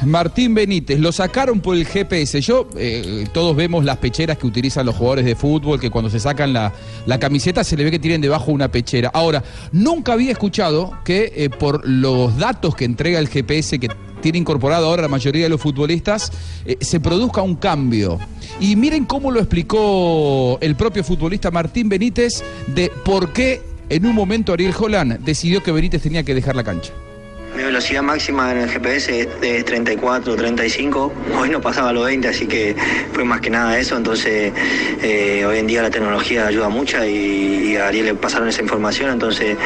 [0.05, 2.41] Martín Benítez, lo sacaron por el GPS.
[2.41, 6.19] Yo, eh, todos vemos las pecheras que utilizan los jugadores de fútbol, que cuando se
[6.19, 6.73] sacan la,
[7.05, 9.09] la camiseta se le ve que tienen debajo una pechera.
[9.13, 13.89] Ahora, nunca había escuchado que eh, por los datos que entrega el GPS, que
[14.21, 16.31] tiene incorporado ahora la mayoría de los futbolistas,
[16.65, 18.19] eh, se produzca un cambio.
[18.59, 24.13] Y miren cómo lo explicó el propio futbolista Martín Benítez de por qué en un
[24.13, 26.91] momento Ariel Holland decidió que Benítez tenía que dejar la cancha.
[27.57, 31.11] Mi velocidad máxima en el GPS es de 34, 35.
[31.39, 32.75] Hoy no pasaba los 20, así que
[33.13, 33.97] fue más que nada eso.
[33.97, 34.53] Entonces,
[35.01, 38.61] eh, hoy en día la tecnología ayuda mucho y, y a Ariel le pasaron esa
[38.61, 39.09] información.
[39.09, 39.57] Entonces,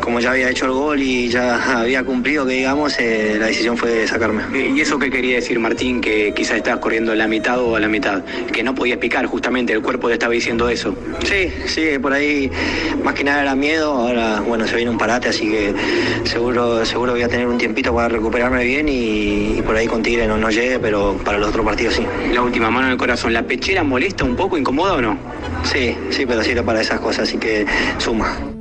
[0.00, 3.76] como ya había hecho el gol y ya había cumplido, que digamos, eh, la decisión
[3.76, 4.42] fue sacarme.
[4.74, 6.00] ¿Y eso qué quería decir Martín?
[6.00, 8.24] Que quizás estabas corriendo la mitad o a la mitad.
[8.52, 10.96] Que no podías picar, justamente, el cuerpo te estaba diciendo eso.
[11.24, 12.50] Sí, sí, por ahí
[13.04, 13.92] más que nada era miedo.
[13.92, 15.72] Ahora, bueno, se viene un parate, así que
[16.24, 20.02] seguro, seguro voy a tener un tiempito para recuperarme bien y, y por ahí con
[20.02, 22.06] Tigre no, no llegue, pero para los otros partidos sí.
[22.32, 25.18] La última mano en el corazón, ¿la pechera molesta un poco, incomoda o no?
[25.62, 27.66] Sí, sí, pero sirve para esas cosas, así que
[27.98, 28.57] suma.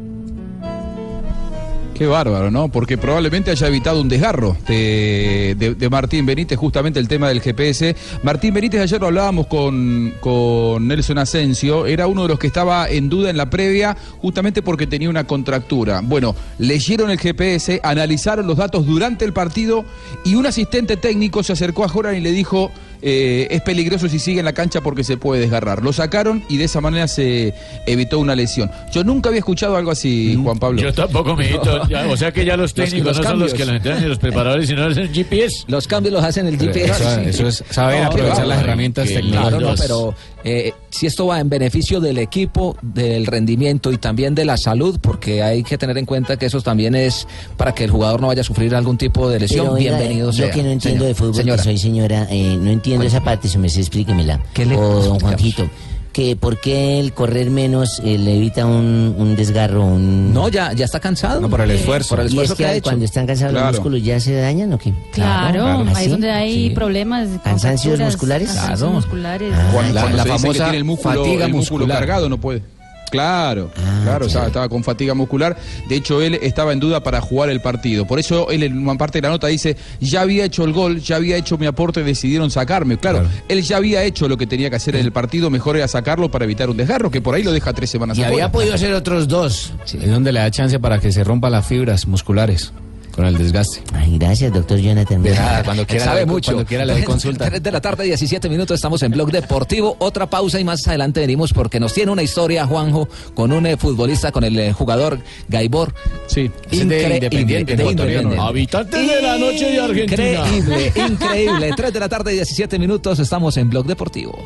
[1.98, 2.70] Qué bárbaro, ¿no?
[2.70, 7.96] Porque probablemente haya evitado un desgarro de, Martín Benítez, justamente el tema del GPS.
[8.22, 12.88] Martín Benítez, ayer lo hablábamos con, con Nelson Asensio, era uno de los que estaba
[12.88, 16.02] en duda en la previa, justamente porque tenía una contractura.
[16.04, 19.84] Bueno, leyeron el GPS, analizaron los datos durante el partido
[20.24, 22.72] y un asistente técnico se acercó a Joran y le dijo.
[23.02, 25.84] Eh, es peligroso si sigue en la cancha porque se puede desgarrar.
[25.84, 27.54] Lo sacaron y de esa manera se
[27.86, 28.72] evitó una lesión.
[28.92, 30.82] Yo nunca había escuchado algo así, Juan Pablo.
[30.82, 31.82] Yo tampoco, mijito.
[31.90, 34.20] Ya, o sea que ya los técnicos no son los que los entrenan ni los
[34.20, 35.64] preparadores, sino los GPS.
[35.68, 36.92] Los cambios los hacen el GPS.
[37.04, 39.62] Eso- eso es saber aprovechar las herramientas Claro, tecnológicas.
[39.62, 40.16] no, pero
[40.50, 44.98] eh, si esto va en beneficio del equipo, del rendimiento y también de la salud,
[45.02, 48.28] porque hay que tener en cuenta que eso también es para que el jugador no
[48.28, 49.66] vaya a sufrir algún tipo de lesión.
[49.66, 50.52] Pero, oiga, Bienvenido Yo sea.
[50.52, 51.08] que no entiendo Señor.
[51.08, 51.58] de fútbol, Señora.
[51.58, 54.40] que soy señora, eh, no entiendo esa parte, si me explíquemela.
[54.54, 55.20] ¿Qué le- o don?
[55.20, 55.70] Juanjito,
[56.18, 60.34] que por qué el correr menos eh, le evita un, un desgarro, un...
[60.34, 61.40] No, ya, ya está cansado.
[61.42, 62.16] No, por el esfuerzo.
[62.16, 62.84] Por el y esfuerzo es que, que ha hecho.
[62.86, 63.68] cuando están cansados Claro.
[63.68, 64.96] los músculos ya se dañan o qué?
[65.14, 66.70] Claro, ahí ¿Ah, es donde hay Sí.
[66.74, 67.28] problemas.
[67.44, 68.48] ¿Cansancios musculares?
[68.48, 68.94] cansancios Claro.
[68.96, 69.54] musculares.
[69.56, 71.86] Ah, Cuando, La- cuando la se dice que famosa tiene el músculo, fatiga el músculo
[71.86, 72.00] muscular.
[72.00, 72.64] cargado no puede.
[73.10, 73.72] Claro,
[74.04, 75.58] claro, estaba, estaba con fatiga muscular.
[75.88, 78.06] De hecho, él estaba en duda para jugar el partido.
[78.06, 81.00] Por eso él en una parte de la nota dice, ya había hecho el gol,
[81.00, 82.98] ya había hecho mi aporte, decidieron sacarme.
[82.98, 85.88] Claro, él ya había hecho lo que tenía que hacer en el partido, mejor era
[85.88, 88.46] sacarlo para evitar un desgarro, que por ahí lo deja tres semanas Y afuera.
[88.46, 89.74] había podido hacer otros dos.
[89.86, 92.72] Es donde le da chance para que se rompan las fibras musculares
[93.18, 93.82] con el desgaste.
[93.94, 95.24] Ay, gracias, doctor Jonathan.
[95.24, 96.52] De nada, cuando quiera, sabe mucho.
[96.52, 97.46] cuando quiera le doy consulta.
[97.46, 99.96] 3 de la tarde, 17 minutos, estamos en Blog Deportivo.
[99.98, 103.76] Otra pausa y más adelante venimos porque nos tiene una historia, Juanjo, con un eh,
[103.76, 105.96] futbolista, con el eh, jugador Gaibor.
[106.28, 108.38] Sí, es de Independiente.
[108.40, 110.48] Habitantes de la noche de Argentina.
[110.48, 111.72] Increíble, increíble.
[111.76, 114.38] 3 de la tarde, 17 minutos, estamos en Blog Deportivo.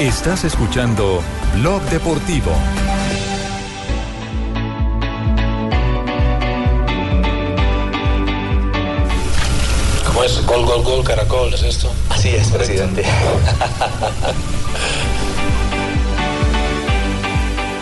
[0.00, 1.22] Estás escuchando
[1.54, 2.50] Blog Deportivo.
[10.06, 10.44] ¿Cómo es?
[10.46, 11.90] Gol, gol, gol, caracol, ¿es esto?
[12.10, 13.04] Así es, presidente.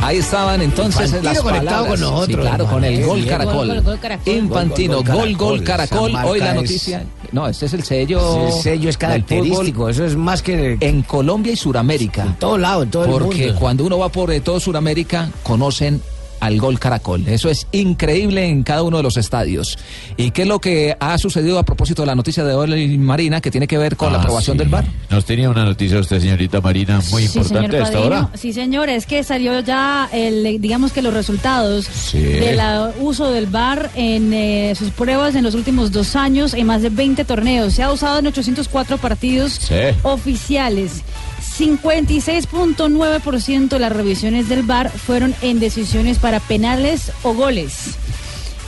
[0.03, 1.90] Ahí estaban entonces Infantino las conectado palabras.
[1.92, 2.70] con nosotros, Sí, claro, hermano.
[2.72, 3.55] con el gol caracol.
[3.55, 4.35] Gol, gol, gol, caracol.
[4.35, 6.14] Infantino, Gol, gol, caracol.
[6.25, 7.05] Hoy la noticia.
[7.33, 8.47] No, este es el sello.
[8.47, 12.25] El sello es característico, eso es más que En Colombia y Suramérica.
[12.25, 13.61] en todo lado, en todo el Porque mundo.
[13.61, 16.03] cuando uno va por eh, todo Sudamérica, conocen
[16.42, 17.22] al gol caracol.
[17.28, 19.78] Eso es increíble en cada uno de los estadios.
[20.16, 23.40] ¿Y qué es lo que ha sucedido a propósito de la noticia de hoy, Marina,
[23.40, 24.59] que tiene que ver con la Ah, aprobación sí.
[24.59, 24.85] del VAR?
[25.09, 28.28] Nos tenía una noticia usted, señorita Marina, muy Sí, importante señor a esta hora.
[28.35, 32.18] Sí, señor, es que salió ya, el, digamos que los resultados Sí.
[32.18, 32.61] del
[33.00, 36.90] uso del VAR en eh, sus pruebas en los últimos dos años en más de
[36.90, 37.72] 20 torneos.
[37.74, 39.74] Se ha usado en 804 partidos Sí.
[40.02, 41.02] oficiales.
[41.58, 47.74] 56.9% de las revisiones del VAR fueron en decisiones para penales o goles.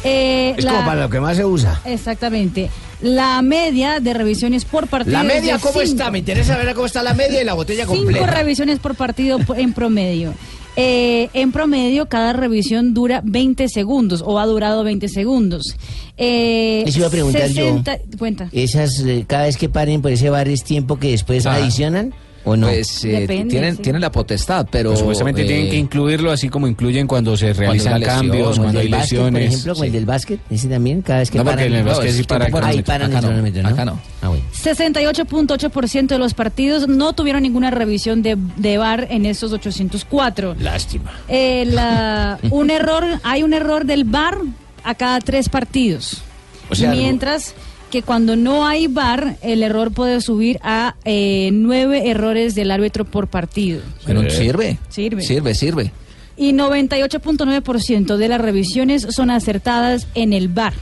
[0.05, 1.81] Eh, Es la- como para lo que más se usa.
[1.85, 2.71] Exactamente.
[3.01, 5.19] La media de revisiones por partido.
[5.19, 5.85] La media, ¿cómo cinco.
[5.85, 6.11] está?
[6.11, 8.27] Me interesa ver cómo está la media y la botella Cinco completa.
[8.27, 10.33] revisiones por partido en promedio.
[10.77, 15.77] Eh, en promedio, cada revisión dura 20 segundos o ha durado 20 segundos.
[16.17, 17.81] Eh, Eso iba a preguntar yo.
[18.19, 18.49] Cuenta.
[18.53, 21.55] Esas, eh, cada vez que paren por ese bar es tiempo que después Ah.
[21.55, 22.13] adicionan
[22.45, 22.67] o no.
[22.69, 23.83] Pues eh, Depende, tienen, sí.
[23.83, 24.91] tienen la potestad, pero.
[24.91, 28.81] Pues supuestamente eh, tienen que incluirlo así como incluyen cuando se realizan lesión, cambios, cuando
[28.81, 31.57] hay básquet, por ejemplo, como el del básquet, ese también, cada vez que No, porque
[31.57, 31.73] paran.
[31.73, 33.69] en el básquet es sí para Ahí paran el Acá no, cronómetro, ¿no?
[33.69, 34.01] acá no.
[34.23, 34.45] Ah, bueno.
[34.55, 40.57] 68.8% de los partidos no tuvieron ninguna revisión de, de VAR en estos 804.
[40.61, 41.13] Lástima.
[41.29, 44.39] Eh, la- un error, hay un error del VAR
[44.83, 46.23] a cada tres partidos.
[46.71, 47.55] O sea, Mientras
[47.95, 53.05] que cuando no hay VAR, el error puede subir a eh, nueve errores del árbitro
[53.05, 53.83] por partido.
[54.05, 54.79] Pero sirve.
[54.89, 55.23] Sirve.
[55.23, 55.93] Sirve, sirve.
[56.37, 60.73] Y 98.9% de las revisiones son acertadas en el VAR.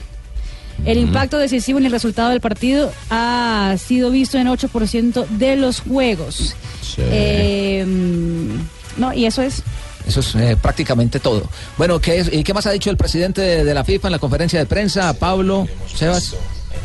[0.87, 5.81] El impacto decisivo en el resultado del partido ha sido visto en 8% de los
[5.81, 6.57] juegos.
[6.97, 9.63] Eh, mm, no, y eso es.
[10.09, 11.43] Eso es eh, prácticamente todo.
[11.77, 14.13] Bueno, ¿qué, es- ¿y qué más ha dicho el presidente de, de la FIFA en
[14.13, 15.13] la conferencia de prensa?
[15.13, 16.35] Pablo, Sebas.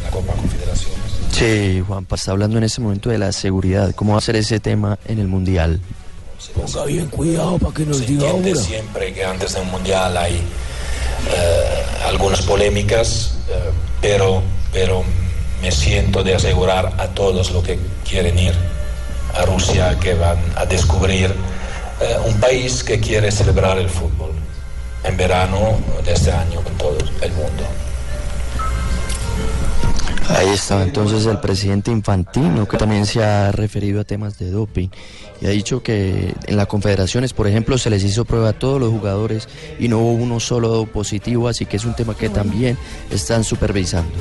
[0.08, 0.98] La Copa Confederaciones.
[1.34, 3.94] Sí, Juanpa, está hablando en este momento de la seguridad.
[3.94, 5.80] ¿Cómo va a ser ese tema en el Mundial?
[6.56, 8.62] Ponga bien cuidado para que nos Se diga entiende ahora.
[8.64, 14.42] siempre que antes de un mundial hay eh, algunas polémicas, eh, pero,
[14.72, 15.04] pero
[15.62, 18.54] me siento de asegurar a todos los que quieren ir
[19.36, 21.34] a Rusia que van a descubrir
[22.00, 24.32] eh, un país que quiere celebrar el fútbol
[25.04, 27.64] en verano de este año con todo el mundo.
[30.30, 34.90] Ahí está entonces el presidente Infantino, que también se ha referido a temas de doping
[35.42, 38.80] y ha dicho que en las confederaciones, por ejemplo, se les hizo prueba a todos
[38.80, 39.48] los jugadores
[39.80, 42.78] y no hubo uno solo positivo, así que es un tema que también
[43.12, 44.12] están supervisando.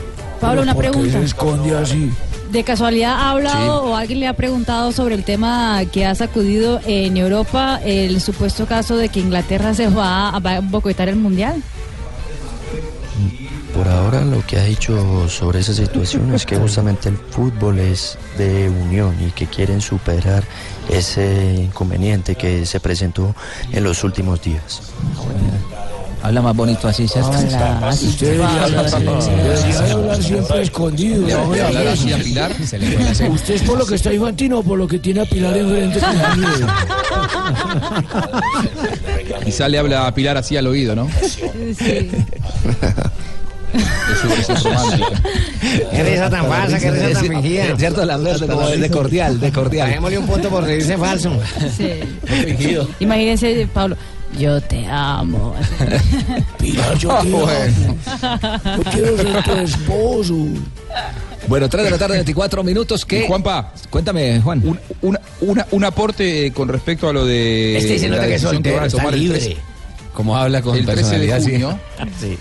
[0.41, 1.19] Pablo, una ¿Por qué pregunta.
[1.19, 2.11] se esconde así?
[2.51, 6.81] ¿De casualidad ha hablado o alguien le ha preguntado sobre el tema que ha sacudido
[6.87, 11.17] en Europa el supuesto caso de que Inglaterra se va a, va a boicotar el
[11.17, 11.63] mundial?
[13.77, 18.17] Por ahora lo que ha dicho sobre esa situación es que justamente el fútbol es
[18.39, 20.45] de unión y que quieren superar
[20.89, 23.35] ese inconveniente que se presentó
[23.73, 24.81] en los últimos días.
[26.23, 27.29] Habla más bonito así, ¿cierto?
[27.29, 27.91] Hola.
[27.93, 31.27] Usted debería hablar, debería de hablar siempre escondido.
[31.27, 32.25] ¿Le ahora hablar habla así a así.
[32.25, 32.53] Pilar?
[33.31, 36.01] ¿Usted es por lo que está infantino o por lo que tiene a Pilar enfrente?
[39.45, 41.09] Quizá le habla a Pilar así al oído, ¿no?
[41.21, 42.11] Sí.
[43.75, 45.23] Es su versión romántica.
[45.91, 47.65] Qué risa tan falsa, qué risa tan fingida.
[47.65, 49.87] es cierto, la verde, como es de cordial, de cordial.
[49.89, 51.39] Paguémosle un punto por reírse falso.
[51.77, 51.91] Sí.
[53.01, 53.97] Imagínense, Pablo.
[54.39, 55.55] Yo te amo.
[56.59, 57.97] Pilar, yo Ah, te bueno.
[58.23, 58.61] amo.
[58.77, 60.35] Yo quiero ser tu esposo.
[61.49, 63.05] Bueno, 3 de la tarde, 24 minutos.
[63.07, 63.27] ¿Qué?
[63.27, 63.73] Juanpa.
[63.89, 64.61] Cuéntame, Juan.
[64.65, 67.79] Un, una- una- un aporte con respecto a lo de.
[67.79, 69.39] Este se nota que es soltero, van a está tomar el libre.
[69.39, 69.57] 13
[70.13, 71.41] Como habla con el 13 de personalidad,
[72.21, 72.37] sí.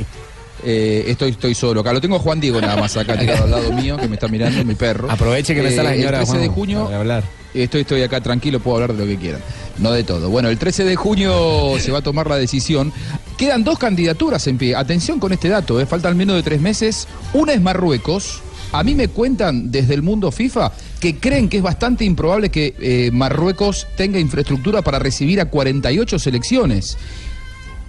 [0.68, 1.93] Eh, estoy, estoy solo acá.
[1.93, 4.28] Lo tengo a Juan Diego nada más acá tirado al lado mío, que me está
[4.28, 5.09] mirando, mi perro.
[5.11, 6.86] Aproveche que no está la Eh, señora, El 13 de junio.
[6.86, 7.24] para hablar.
[7.53, 9.41] Estoy, estoy acá tranquilo, puedo hablar de lo que quieran.
[9.78, 10.30] No de todo.
[10.30, 12.91] Bueno, el 13 de junio se va a tomar la decisión.
[13.38, 14.76] Quedan dos candidaturas en pie.
[14.76, 17.07] Atención con este dato, eh, faltan menos de tres meses.
[17.34, 18.41] Una es Marruecos.
[18.72, 22.74] A mí me cuentan desde el mundo FIFA que creen que es bastante improbable que
[22.80, 26.97] eh, Marruecos tenga infraestructura para recibir a 48 selecciones.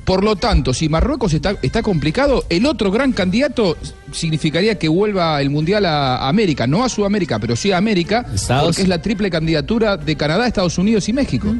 [0.06, 3.76] Por lo tanto, si Marruecos está, está complicado, el otro gran candidato
[4.12, 8.66] significaría que vuelva el Mundial a América, no a Sudamérica, pero sí a América, Estados-
[8.68, 11.54] porque es la triple candidatura de Canadá, Estados Unidos y México.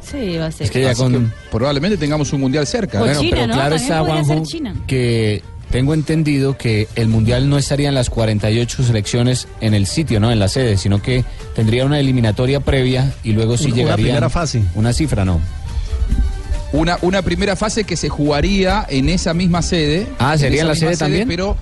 [0.00, 0.64] Sí, va a ser.
[0.64, 1.20] Es que ya con- que
[1.50, 2.98] probablemente tengamos un Mundial cerca.
[2.98, 3.52] Bueno, China, pero ¿no?
[3.54, 4.42] claro está, Juanjo,
[4.86, 10.20] que tengo entendido que el Mundial no estaría en las 48 selecciones en el sitio,
[10.20, 10.30] ¿no?
[10.32, 11.24] En la sede, sino que
[11.54, 14.04] tendría una eliminatoria previa y luego sí Una llegaría...
[14.06, 14.62] primera fase.
[14.74, 15.40] Una cifra, ¿no?
[16.74, 20.06] Una, una primera fase que se jugaría en esa misma sede.
[20.18, 21.28] Ah, ¿sería en la sede también?
[21.28, 21.56] Pero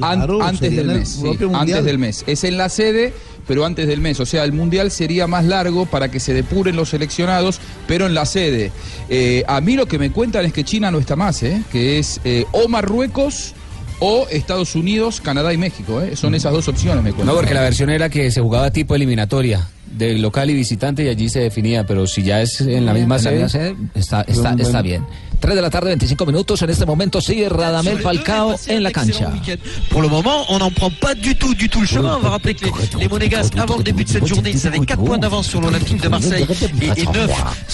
[0.00, 1.08] an- Claro, antes del mes.
[1.08, 2.22] sí, antes del mes.
[2.26, 3.14] Es en la sede,
[3.46, 4.20] pero antes del mes.
[4.20, 8.12] O sea, el mundial sería más largo para que se depuren los seleccionados, pero en
[8.14, 8.70] la sede.
[9.08, 11.62] Eh, a mí lo que me cuentan es que China no está más, ¿eh?
[11.72, 13.54] que es eh, o Marruecos
[14.00, 16.02] o Estados Unidos, Canadá y México.
[16.02, 16.14] ¿eh?
[16.14, 17.26] Son esas dos opciones, me cuentan.
[17.26, 19.66] No, porque la versión era que se jugaba tipo eliminatoria,
[19.98, 23.16] de local y visitante, y allí se definía, pero si ya es en la misma
[23.16, 23.32] En la sede...
[23.34, 25.04] misma sede, está, está, está bien.
[25.40, 26.60] 3 de la tarde, 25 minutos.
[26.62, 29.30] En este momento sigue Radamel Falcao en la cancha.
[29.90, 32.16] Pour le moment, on n'en prend pas du tout, du tout le chemin.
[32.16, 34.78] On va rappeler que les, les Monégasques, avant le début de cette journée, ils avaient
[34.80, 36.46] 4 points d'avance sur l'Olympique de Marseille
[36.80, 37.30] et, et 9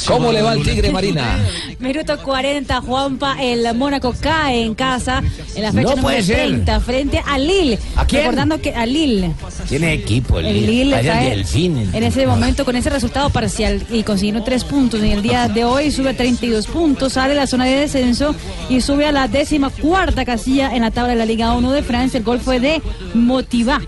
[0.07, 1.39] ¿Cómo le va el Tigre Marina?
[1.81, 5.23] Minuto 40, Juanpa, el Mónaco cae en casa
[5.55, 6.49] en la fecha No número ser.
[6.49, 7.79] 30 frente a Lille.
[7.97, 8.23] ¿A quién?
[8.23, 9.33] Recordando que a Lille.
[9.69, 11.91] Tiene equipo el, El Lille cae Delfín.
[11.93, 15.65] en ese momento con ese resultado parcial y consiguiendo tres puntos en el día de
[15.65, 18.35] hoy sube a 32 puntos, sale la zona de descenso
[18.69, 21.83] y sube a la décima cuarta casilla en la tabla de la Liga 1 de
[21.83, 22.19] Francia.
[22.19, 22.83] El gol fue de
[23.15, 23.81] Motivá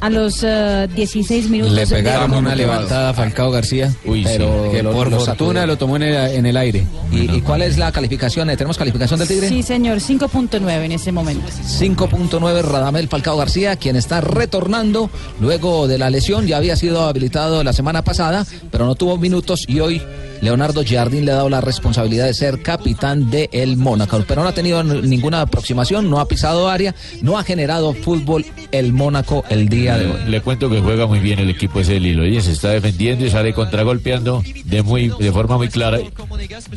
[0.00, 1.74] a los eh, 16 minutos.
[1.74, 5.66] Le pegaron una levantada a Falcao García, Uy, pero sí, que lo- por lo fortuna
[5.66, 6.86] lo tomó en el, en el aire.
[7.10, 8.48] ¿Y, y cuál es la calificación?
[8.50, 9.48] Eh, ¿Tenemos calificación del Tigre?
[9.48, 11.44] Sí, señor, 5.9 en ese momento.
[11.48, 15.10] 5.9 Radamel Falcao García, quien está retornando
[15.40, 16.46] luego de la lesión.
[16.46, 20.00] Ya había sido habilitado la semana pasada, pero no tuvo minutos y hoy
[20.40, 24.22] Leonardo Jardín le ha dado la responsabilidad de ser capitán de el Mónaco.
[24.26, 28.92] Pero no ha tenido ninguna aproximación, no ha pisado área, no ha generado fútbol el
[28.92, 30.18] Mónaco el día de hoy.
[30.28, 32.22] Le cuento que juega muy bien el equipo ese de Lilo.
[32.22, 35.98] Oye, se está defendiendo y sale contragolpeando de muy de forma muy clara.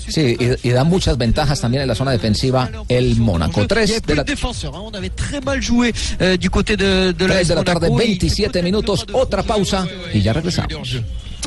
[0.07, 3.61] Sí, y, y da muchas ventajas también en la zona defensiva el Mónaco.
[3.61, 4.23] Il y 3 avait de peu la
[7.13, 8.01] de la 3 de la tarde, Monaco.
[8.01, 10.97] Et- 27 minutos, otra pausa y ya regresamos.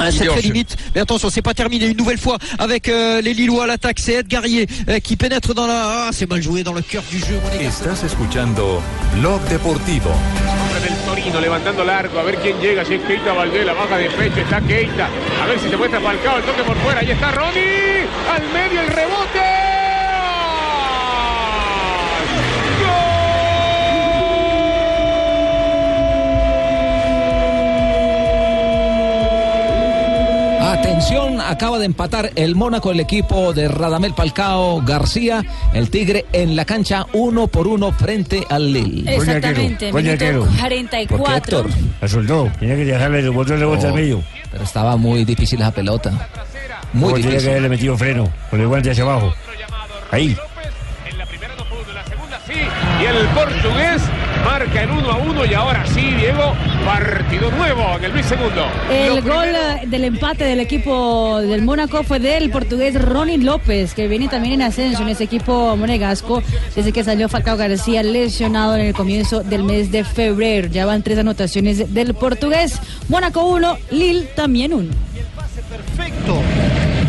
[0.00, 3.32] Ah, c'est très limite, mais attention, c'est pas terminé une nouvelle fois avec euh, les
[3.32, 3.98] Lillois à l'attaque.
[4.00, 6.06] C'est Ed Garrier euh, qui pénètre dans la.
[6.06, 7.38] Ah, c'est mal joué dans le cœur du jeu.
[7.42, 7.80] monégasque.
[7.80, 8.82] Estás escuchando
[9.14, 10.10] Blog Deportivo.
[10.82, 14.10] Del Torino levantando largo, a ver quién llega, si es Keita Valdés, la baja de
[14.10, 15.08] pecho, está Keita,
[15.42, 18.80] a ver si se muestra Falcao, el toque por fuera, ahí está Ronnie, al medio
[18.82, 19.63] el rebote.
[30.94, 36.54] Atención, acaba de empatar el Mónaco, el equipo de Radamel Falcao García, el Tigre en
[36.54, 39.12] la cancha uno por uno frente al Lille.
[39.12, 41.64] Exactamente, minuto 44.
[42.00, 42.48] Resultó.
[42.60, 44.22] Tiene que dejarle el botón de vuelta al medio.
[44.52, 46.12] Pero estaba muy difícil esa pelota.
[46.92, 47.50] Muy Como Tiene que difícil.
[47.50, 48.32] haberle metido freno.
[48.48, 49.34] Con el guante hacia abajo.
[50.12, 50.36] Ahí.
[53.00, 54.00] Y el portugués
[54.44, 58.66] marca el 1 a 1 y ahora sí, Diego, partido nuevo en el Luis segundo.
[58.90, 59.48] El gol
[59.86, 64.62] del empate del equipo del Mónaco fue del portugués Ronnie López, que viene también en
[64.62, 66.42] ascenso en ese equipo monegasco
[66.74, 70.68] desde que salió Falcao García lesionado en el comienzo del mes de febrero.
[70.68, 72.78] Ya van tres anotaciones del portugués.
[73.08, 74.90] Mónaco 1, Lille también 1.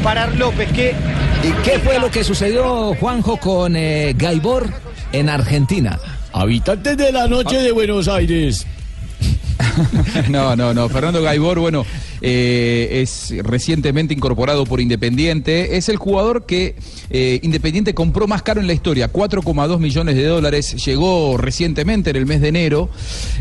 [0.04, 0.96] Para López, ¿qué?
[1.44, 4.70] ¿Y qué fue lo que sucedió, Juanjo, con eh, Gaibor
[5.12, 6.00] en Argentina?
[6.36, 8.68] Habitantes de la noche de Buenos Aires.
[10.30, 10.90] No, no, no.
[10.90, 11.86] Fernando Gaibor, bueno,
[12.28, 15.78] eh, es recientemente incorporado por Independiente.
[15.78, 16.76] Es el jugador que
[17.12, 20.84] eh, Independiente compró más caro en la historia, 4,2 millones de dólares.
[20.84, 22.90] Llegó recientemente en el mes de enero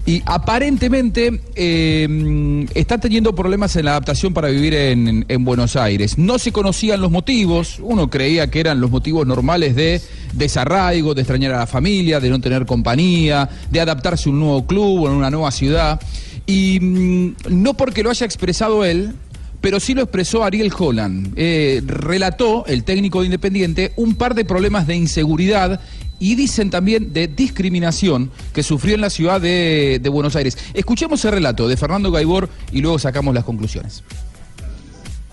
[0.05, 6.19] y aparentemente eh, está teniendo problemas en la adaptación para vivir en, en Buenos Aires.
[6.19, 10.03] No se conocían los motivos, uno creía que eran los motivos normales de
[10.35, 14.67] desarraigo, de extrañar a la familia, de no tener compañía, de adaptarse a un nuevo
[14.67, 15.99] club o en una nueva ciudad.
[16.47, 19.15] Y mm, no porque lo haya expresado él,
[19.61, 21.33] pero sí lo expresó Ariel Holland.
[21.37, 25.81] Eh, relató, el técnico de Independiente, un par de problemas de inseguridad
[26.19, 30.59] y dicen también de discriminación que sufrió en la ciudad de, de Buenos Aires.
[30.75, 34.03] Escuchemos el relato de Fernando Gaibor y luego sacamos las conclusiones.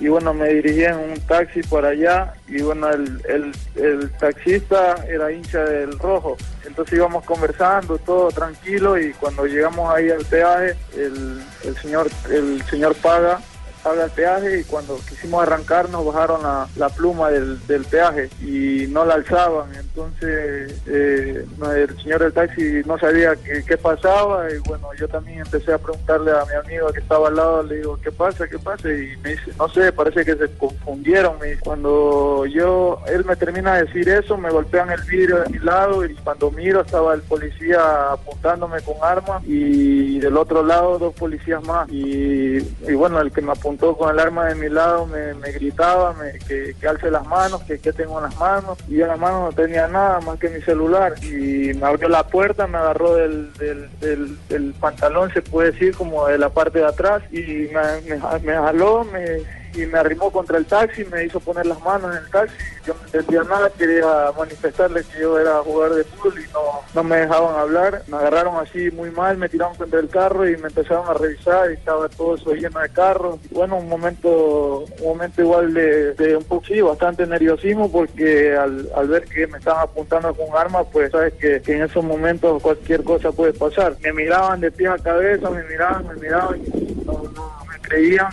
[0.01, 4.95] Y bueno, me dirigí en un taxi por allá y bueno, el, el, el taxista
[5.07, 10.75] era hincha del rojo, entonces íbamos conversando, todo tranquilo y cuando llegamos ahí al peaje,
[10.97, 13.39] el, el señor el señor paga
[13.83, 16.41] paga el peaje y cuando quisimos arrancar nos bajaron
[16.75, 17.57] la, pluma del,
[17.89, 24.51] peaje y no la alzaban, entonces eh, el señor del taxi no sabía qué, pasaba
[24.51, 27.77] y bueno, yo también empecé a preguntarle a mi amigo que estaba al lado, le
[27.77, 28.47] digo, ¿qué pasa?
[28.47, 28.89] ¿Qué pasa?
[28.89, 31.39] Y me dice, no sé, parece que se confundieron.
[31.39, 31.59] Dice.
[31.63, 36.05] Cuando yo, él me termina de decir eso, me golpean el vidrio de mi lado
[36.05, 41.63] y cuando miro estaba el policía apuntándome con arma y del otro lado dos policías
[41.63, 45.33] más y, y bueno, el que me apuntó con el arma de mi lado me,
[45.51, 49.19] gritaba me- que, alce las manos, que, que tengo en las manos y en las
[49.19, 53.15] manos no tenía nada más que mi celular y me abrió la puerta, me agarró
[53.15, 57.41] del, del, del, del pantalón, se puede decir, como de la parte de atrás y
[57.41, 61.79] me, me, me jaló, me y me arrimó contra el taxi, me hizo poner las
[61.81, 62.55] manos en el taxi,
[62.85, 67.03] yo no entendía nada, quería manifestarle que yo era jugador de fútbol y no, no
[67.03, 70.67] me dejaban hablar, me agarraron así muy mal, me tiraron contra el carro y me
[70.67, 73.39] empezaron a revisar y estaba todo eso lleno de carros.
[73.51, 79.25] Bueno, un momento, un momento igual de, un poco, sí, bastante nerviosismo porque al, ver
[79.25, 83.53] que me estaban apuntando con armas, pues sabes que, en esos momentos cualquier cosa puede
[83.53, 83.95] pasar.
[84.01, 86.61] Me miraban de pies a cabeza, me miraban, me miraban
[87.05, 88.27] no, no me creían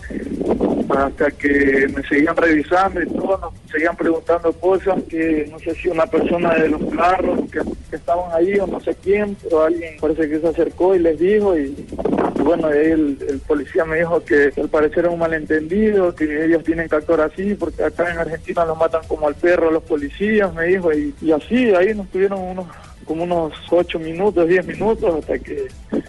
[0.89, 5.89] hasta que me seguían revisando y todo, nos seguían preguntando cosas que no sé si
[5.89, 7.61] una persona de los carros que,
[7.91, 11.19] que estaban ahí o no sé quién, pero alguien parece que se acercó y les
[11.19, 11.87] dijo y,
[12.43, 16.65] bueno, ahí el, el policía me dijo que al parecer era un malentendido, que ellos
[16.65, 19.83] tienen que actuar así porque acá en Argentina los matan como al perro a los
[19.83, 22.67] policías, me dijo, y, y así ahí nos tuvieron unos
[23.09, 25.67] como unos 8 minutos, 10 minutos, hasta que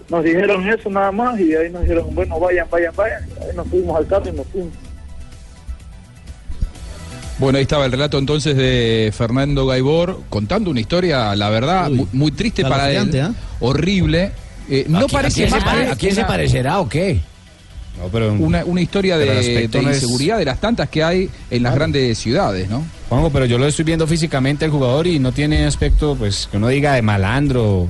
[0.09, 3.23] nos dijeron eso nada más y ahí nos dijeron, bueno, vayan, vayan, vayan.
[3.41, 4.73] Ahí nos fuimos al carro y nos fuimos.
[7.39, 12.05] Bueno, ahí estaba el relato entonces de Fernando Gaibor contando una historia, la verdad, muy,
[12.11, 13.33] muy triste para él, ¿ah?
[13.61, 14.33] horrible.
[14.69, 16.89] Eh, no ¿A quién- parece a quién más se pare- a quién se parecerá o
[16.89, 17.21] qué?
[18.39, 21.63] Una, una historia pero de, de no es- inseguridad de las tantas que hay en
[21.63, 22.83] las grandes ciudades, ¿no?
[23.09, 26.57] Juanjo, pero yo lo estoy viendo físicamente el jugador y no tiene aspecto, pues, que
[26.57, 27.87] uno diga de malandro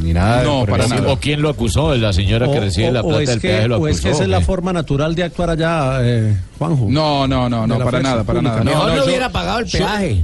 [0.00, 0.42] ni nada.
[0.44, 1.12] No, para nada.
[1.12, 1.94] ¿O quién lo acusó?
[1.96, 4.08] La señora que recibe la plata del que, peaje lo o es acusó.
[4.08, 6.86] que esa es la ¿o forma natural de actuar allá, eh, Juanjo.
[6.88, 8.64] No, no, no, no, para nada, para pública.
[8.64, 8.76] nada.
[8.76, 10.16] Mejor no yo- hubiera pagado el peaje.
[10.16, 10.22] Yo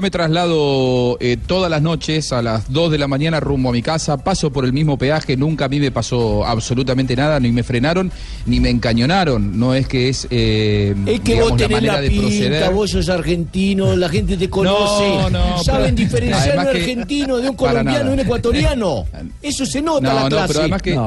[0.00, 3.82] me traslado eh, todas las noches a las 2 de la mañana rumbo a mi
[3.82, 7.62] casa, paso por el mismo peaje, nunca a mí me pasó absolutamente nada, ni me
[7.62, 8.10] frenaron,
[8.46, 9.58] ni me encañonaron.
[9.58, 12.26] No es que es, eh, Es que digamos, vos la tenés manera la de pinta,
[12.28, 12.70] proceder.
[12.72, 15.08] vos sos argentino, la gente te conoce.
[15.08, 19.04] No, no, Saben pero- diferenciar un argentino de un colombiano y un ecuatoriano.
[19.42, 20.46] Eso se nota No, la no, clase.
[20.48, 20.98] pero además que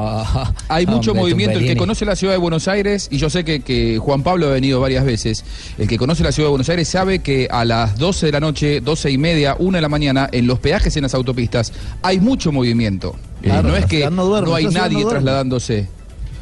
[0.68, 1.58] hay mucho Hombre, movimiento.
[1.58, 4.46] El que conoce la ciudad de Buenos Aires, y yo sé que, que Juan Pablo
[4.48, 5.44] ha venido varias veces,
[5.78, 8.40] el que conoce la ciudad de Buenos Aires sabe que a las 12 de la
[8.40, 12.20] noche, 12 y media, 1 de la mañana, en los peajes en las autopistas, hay
[12.20, 13.16] mucho movimiento.
[13.42, 15.88] Eh, no es que no duerme, hay nadie no trasladándose.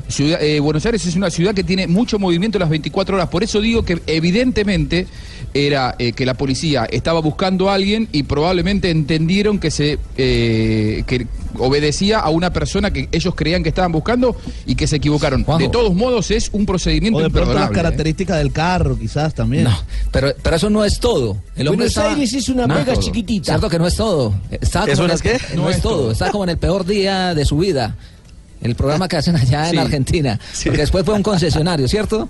[0.08, 3.28] Ciudad- eh, Buenos Aires es una ciudad que tiene mucho movimiento las 24 horas.
[3.28, 5.06] Por eso digo que evidentemente
[5.54, 11.04] era eh, que la policía estaba buscando a alguien y probablemente entendieron que se eh,
[11.06, 11.26] que
[11.56, 14.36] obedecía a una persona que ellos creían que estaban buscando
[14.66, 15.46] y que se equivocaron.
[15.58, 17.70] De todos modos es un procedimiento O de pronto las.
[17.70, 17.72] ¿eh?
[17.74, 19.64] características del carro, quizás también.
[19.64, 19.78] No,
[20.10, 21.36] pero, pero eso no es todo.
[21.54, 23.02] El hombre Buenos estaba- Aires es una No, mega todo.
[23.02, 23.44] chiquitita.
[23.52, 24.34] Cierto que no es todo.
[24.50, 25.56] Está ¿Eso no es el- qué?
[25.56, 26.10] No, es todo.
[26.10, 27.96] Está como en el peor día de su vida.
[28.64, 29.76] El programa que hacen allá Sí.
[29.76, 30.40] en Argentina.
[30.64, 32.28] Porque después fue un concesionario, ¿cierto?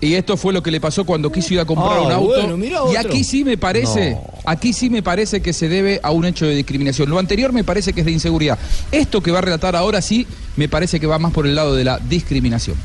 [0.00, 2.26] Y esto fue lo que le pasó cuando quiso ir a comprar un auto.
[2.26, 6.10] bueno, mira y aquí sí me parece, aquí sí me parece que se debe a
[6.10, 7.08] un hecho de discriminación.
[7.08, 8.58] Lo anterior me parece que es de inseguridad.
[8.90, 11.76] Esto que va a relatar ahora sí me parece que va más por el lado
[11.76, 12.76] de la discriminación.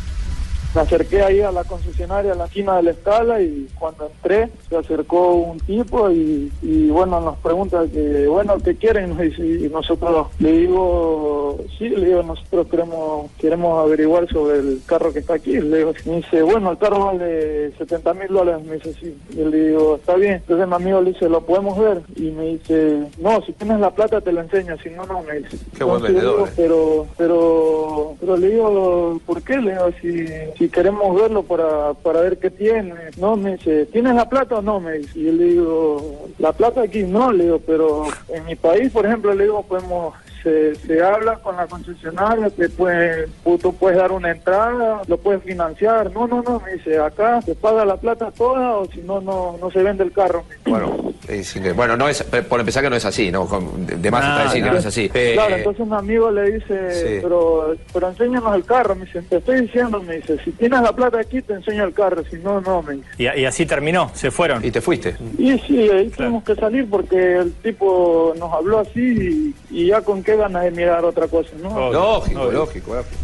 [0.78, 4.48] Me acerqué ahí a la concesionaria, a la esquina de la escala y cuando entré
[4.70, 9.18] se acercó un tipo y, y bueno, nos pregunta que, bueno, ¿qué quieren?
[9.28, 15.12] Dice, Y nosotros le digo, sí, le digo, nosotros queremos, queremos averiguar sobre el carro
[15.12, 15.60] que está aquí.
[15.60, 18.64] Le digo, me dice, bueno, el carro vale 70 mil dólares.
[18.64, 19.18] Me dice, sí.
[19.32, 20.34] Y le digo, está bien.
[20.34, 22.02] Entonces mi amigo le dice, ¿lo podemos ver?
[22.16, 25.40] Y me dice, no, si tienes la plata te la enseño, si no, no, me
[25.40, 25.58] dice.
[25.76, 26.52] Qué buen digo, vendedor, eh.
[26.56, 29.58] pero, pero, pero le digo, ¿por qué?
[29.58, 32.94] Le digo, si, si queremos verlo para, para ver qué tiene.
[33.18, 34.80] No, me dice, ¿tienes la plata o no?
[34.80, 35.20] Me dice.
[35.20, 39.06] Y yo le digo, la plata aquí no, le digo, pero en mi país, por
[39.06, 40.14] ejemplo, le digo, podemos
[40.44, 43.28] se, se habla con la concesionaria, te puede,
[43.62, 46.12] tú puedes dar una entrada, lo puedes financiar.
[46.12, 49.58] No, no, no, me dice, acá se paga la plata toda o si no, no,
[49.62, 50.44] no se vende el carro.
[50.66, 51.74] Bueno, es increíble.
[51.78, 53.46] bueno, no es, por empezar que no es así, ¿no?
[53.48, 55.12] Con- De más está decir que no es así.
[55.14, 57.20] Eh, Claro, entonces mi amigo le dice, Sí.
[57.22, 60.94] pero, pero enséñanos el carro, me dice, te estoy diciendo, me dice, si tienes la
[60.94, 63.08] plata aquí te enseño el carro, si no, no, me dice.
[63.18, 64.64] Y, y así terminó, se fueron.
[64.66, 65.16] ¿Y te fuiste?
[65.38, 70.02] Y sí, ahí tuvimos que salir porque el tipo nos habló así y, y ya
[70.02, 71.92] con qué ganas de mirar otra cosa, ¿no?
[71.92, 73.16] Lógico, lógico, lógico.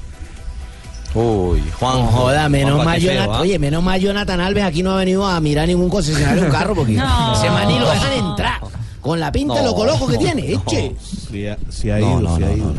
[1.15, 5.27] Uy, Juan, joda, menos mal, Jonathan, oye, menos mal Jonathan Alves aquí no ha venido
[5.27, 7.33] a mirar ningún concesionario de un carro porque No.
[7.35, 8.61] ese maní lo dejan entrar.
[9.01, 10.95] Con la pinta de lo coloco que tiene, eche.
[11.29, 11.57] Sí, ha-
[11.99, 12.73] ido, sí ha ido.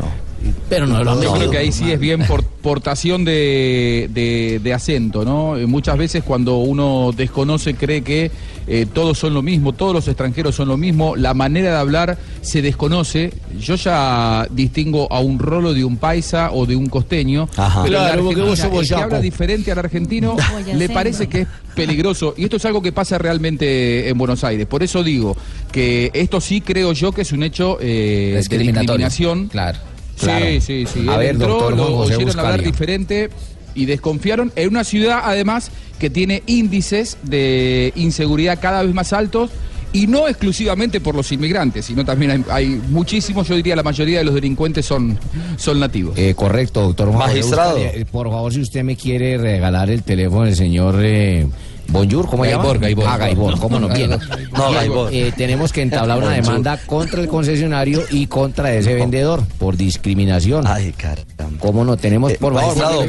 [0.67, 4.59] Pero no lo han Yo creo que ahí sí es bien por, portación de, de-
[4.61, 5.53] de acento, ¿no?
[5.67, 8.31] Muchas veces cuando uno desconoce cree que
[8.67, 12.17] eh, todos son lo mismo, todos los extranjeros son lo mismo, la manera de hablar
[12.41, 13.31] se desconoce.
[13.59, 17.83] Yo ya distingo a un rolo de un paisa o de un costeño, Ajá.
[17.83, 20.35] pero Claro, porque vos sos el que habla diferente al argentino
[20.73, 22.33] le parece que es peligroso.
[22.37, 24.65] Y esto es algo que pasa realmente en Buenos Aires.
[24.65, 25.35] Por eso digo
[25.71, 29.47] que esto sí creo yo que es un hecho eh, de discriminación.
[29.47, 29.77] Claro.
[30.15, 31.07] Sí, sí, sí.
[31.09, 33.29] A Él ver, entró, doctor lo José oyeron hablar diferente
[33.75, 39.51] y desconfiaron en una ciudad además que tiene índices de inseguridad cada vez más altos
[39.95, 44.17] y no exclusivamente por los inmigrantes, sino también hay, hay muchísimos, yo diría la mayoría
[44.17, 45.17] de los delincuentes son,
[45.55, 46.17] son nativos.
[46.17, 47.77] Eh, correcto, doctor Magistrado.
[47.77, 51.47] Eh, Por favor, si usted me quiere regalar el teléfono del señor eh,
[51.87, 52.79] Bonjour, ¿cómo Gaibor, llama?
[52.79, 53.05] Gaibor.
[53.07, 53.87] Ah, Gaibor, ¿cómo no?
[53.89, 54.09] Bien.
[54.51, 55.13] No, Gaibor.
[55.13, 60.65] eh, tenemos que entablar una demanda contra el concesionario y contra ese vendedor por discriminación.
[60.67, 61.25] Ay, caramba.
[61.59, 61.95] ¿Cómo no?
[61.97, 63.07] Tenemos, por favor,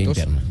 [0.00, 0.42] interna.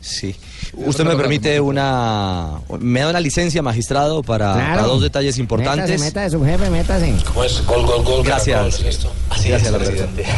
[0.00, 0.36] Sí.
[0.76, 2.60] Usted me permite una...
[2.78, 4.74] Me da una licencia, magistrado, para, Claro.
[4.76, 5.88] para dos detalles importantes.
[6.00, 7.14] Métase, métase, su jefe, métase.
[7.26, 7.64] ¿Cómo es?
[7.66, 8.22] Gol, gol, gol.
[8.24, 8.76] Gracias.
[8.76, 9.10] caracol.
[9.30, 10.24] Así Gracias, es, presidente.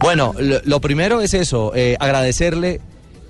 [0.00, 2.80] Bueno, lo, lo primero es eso, eh, agradecerle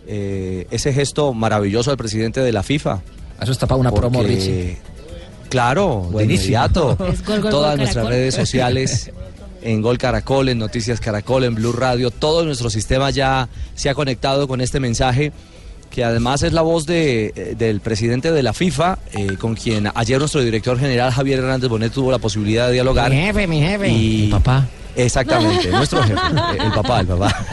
[0.06, 3.02] eh, ese gesto maravilloso al presidente de la FIFA.
[3.40, 4.78] Eso está para una promo, porque, Richie.
[5.48, 6.96] Claro, de inmediato.
[7.12, 9.10] Es Gol, Gol, Todas Gol nuestras redes sociales,
[9.62, 13.94] en Gol Caracol, en Noticias Caracol, en Blue Radio, todo nuestro sistema ya se ha
[13.94, 15.32] conectado con este mensaje
[15.94, 19.88] que además es la voz de, eh, del presidente de la FIFA, eh, con quien
[19.94, 23.10] ayer nuestro director general Javier Hernández Bonet tuvo la posibilidad de dialogar.
[23.10, 23.88] Mi jefe, mi jefe.
[23.90, 24.66] Y, Mi papá.
[24.96, 27.34] Exactamente, nuestro jefe, eh, el papá, el papá.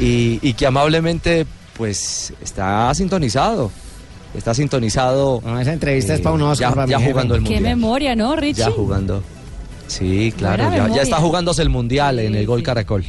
[0.00, 1.46] y, y que amablemente,
[1.76, 3.70] pues, está sintonizado.
[4.34, 5.42] Está sintonizado.
[5.60, 7.10] esa entrevista es pa' un Oscar, Ya, pa' mi ya jefe.
[7.12, 7.62] jugando el Qué mundial.
[7.76, 8.60] memoria, ¿no, Richie?
[8.60, 9.22] Ya jugando.
[9.88, 13.04] Sí, claro, ya, está jugándose el mundial en el Gol Caracol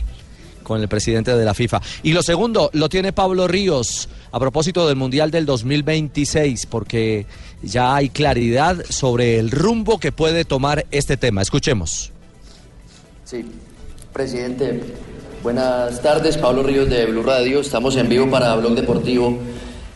[0.63, 1.81] con el presidente de la FIFA.
[2.03, 7.25] Y lo segundo, lo tiene Pablo Ríos a propósito del Mundial del 2026, porque
[7.61, 11.41] ya hay claridad sobre el rumbo que puede tomar este tema.
[11.41, 12.11] Escuchemos.
[13.33, 13.43] Sí,
[14.13, 14.79] presidente,
[15.41, 19.39] buenas tardes, Pablo Ríos de Blue Radio, estamos en vivo para Blog Deportivo.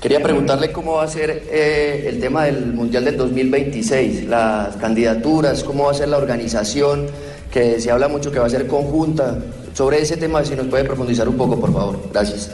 [0.01, 5.63] Quería preguntarle cómo va a ser eh, el tema del Mundial del 2026, las candidaturas,
[5.63, 7.05] cómo va a ser la organización,
[7.51, 9.37] que se habla mucho que va a ser conjunta.
[9.75, 11.99] Sobre ese tema, si nos puede profundizar un poco, por favor.
[12.11, 12.49] Gracias.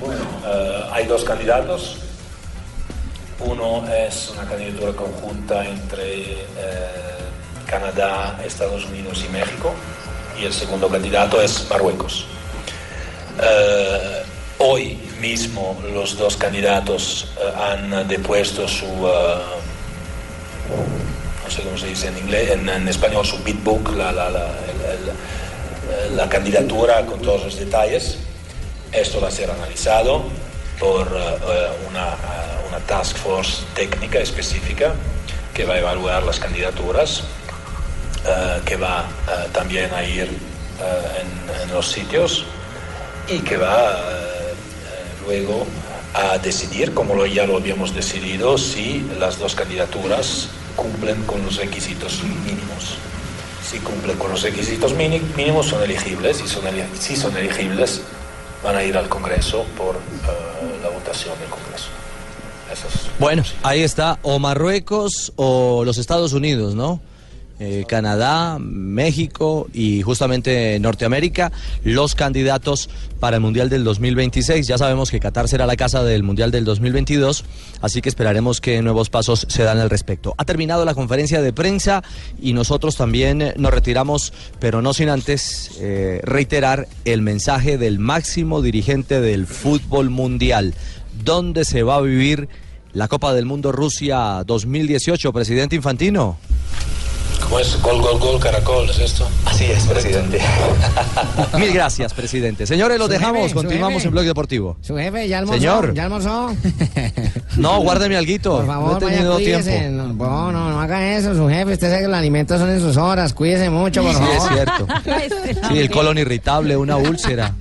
[0.00, 1.96] Bueno, eh, hay dos candidatos.
[3.38, 7.19] Uno es una candidatura conjunta entre eh,
[7.70, 9.72] Canadá, Estados Unidos y México.
[10.40, 12.26] Y el segundo candidato es Marruecos.
[13.40, 14.22] Eh,
[14.58, 19.38] hoy mismo los dos candidatos eh, han depuesto su, eh,
[21.44, 24.28] no sé cómo se dice en inglés, en, español su bid book, la, la,
[26.28, 28.18] candidatura con todos los detalles.
[28.92, 30.24] Esto va a ser analizado
[30.78, 32.16] por eh, una,
[32.68, 34.94] una task force técnica específica
[35.54, 37.24] que va a evaluar las candidaturas,
[38.30, 42.44] eh, que va eh, también a ir eh, en, en los sitios
[43.28, 43.96] y que va
[45.26, 45.66] luego
[46.14, 51.56] a decidir, como lo, ya lo habíamos decidido, si las dos candidaturas cumplen con los
[51.56, 52.96] requisitos mínimos.
[53.68, 58.00] si cumplen con los requisitos mínimos son elegibles y son eli- si son elegibles
[58.64, 59.94] van a ir al Congreso por
[60.82, 61.86] la votación del Congreso.
[62.72, 63.18] Eso es.
[63.20, 67.00] Bueno, ahí está, o Marruecos o los Estados Unidos, ¿no?
[67.62, 71.52] Eh, Canadá, México y justamente Norteamérica,
[71.84, 72.88] los candidatos
[73.18, 74.66] para el Mundial del 2026.
[74.66, 77.44] Ya sabemos que Qatar será la casa del Mundial del 2022,
[77.82, 80.34] así que esperaremos que nuevos pasos se dan al respecto.
[80.38, 82.02] Ha terminado la conferencia de prensa
[82.40, 88.62] y nosotros también nos retiramos, pero no sin antes eh, reiterar el mensaje del máximo
[88.62, 90.72] dirigente del fútbol mundial.
[91.22, 92.48] ¿Dónde se va a vivir
[92.94, 96.38] la Copa del Mundo Rusia 2018, presidente Infantino?
[97.50, 97.82] ¿Cómo es?
[97.82, 99.28] Gol, gol, gol, caracol, ¿es esto?
[99.44, 100.38] Así es, presidente.
[101.58, 102.64] Mil gracias, presidente.
[102.64, 104.06] Señores, los dejamos, jefe, continuamos jefe.
[104.06, 104.76] en Blog Deportivo.
[104.82, 105.58] Su jefe, ¿ya almorzó?
[105.60, 105.94] Señor.
[105.94, 106.54] ¿Ya almorzó?
[107.56, 108.58] No, guárdeme alguito.
[108.58, 109.70] Por favor, no he tenido tiempo.
[110.24, 111.72] No, no, no, no haga eso, su jefe.
[111.72, 113.34] Usted sabe que los alimentos son en sus horas.
[113.34, 114.36] Cuídese mucho, por Sí, favor.
[114.36, 114.86] es cierto.
[115.68, 117.52] Sí, el colon irritable, una úlcera.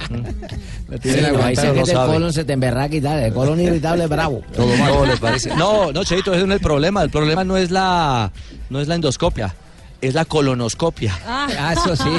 [1.01, 3.19] Sí, no, ahí se no el colon se te emberraca y tal.
[3.19, 4.41] El colon irritable es bravo.
[4.55, 5.07] Todo mal.
[5.07, 5.55] les parece.
[5.55, 7.01] No, no, Cheito, ese no es el problema.
[7.01, 8.31] El problema no es la,
[8.69, 9.53] no es la endoscopia,
[10.01, 11.17] es la colonoscopia.
[11.25, 12.09] Ah, eso sí.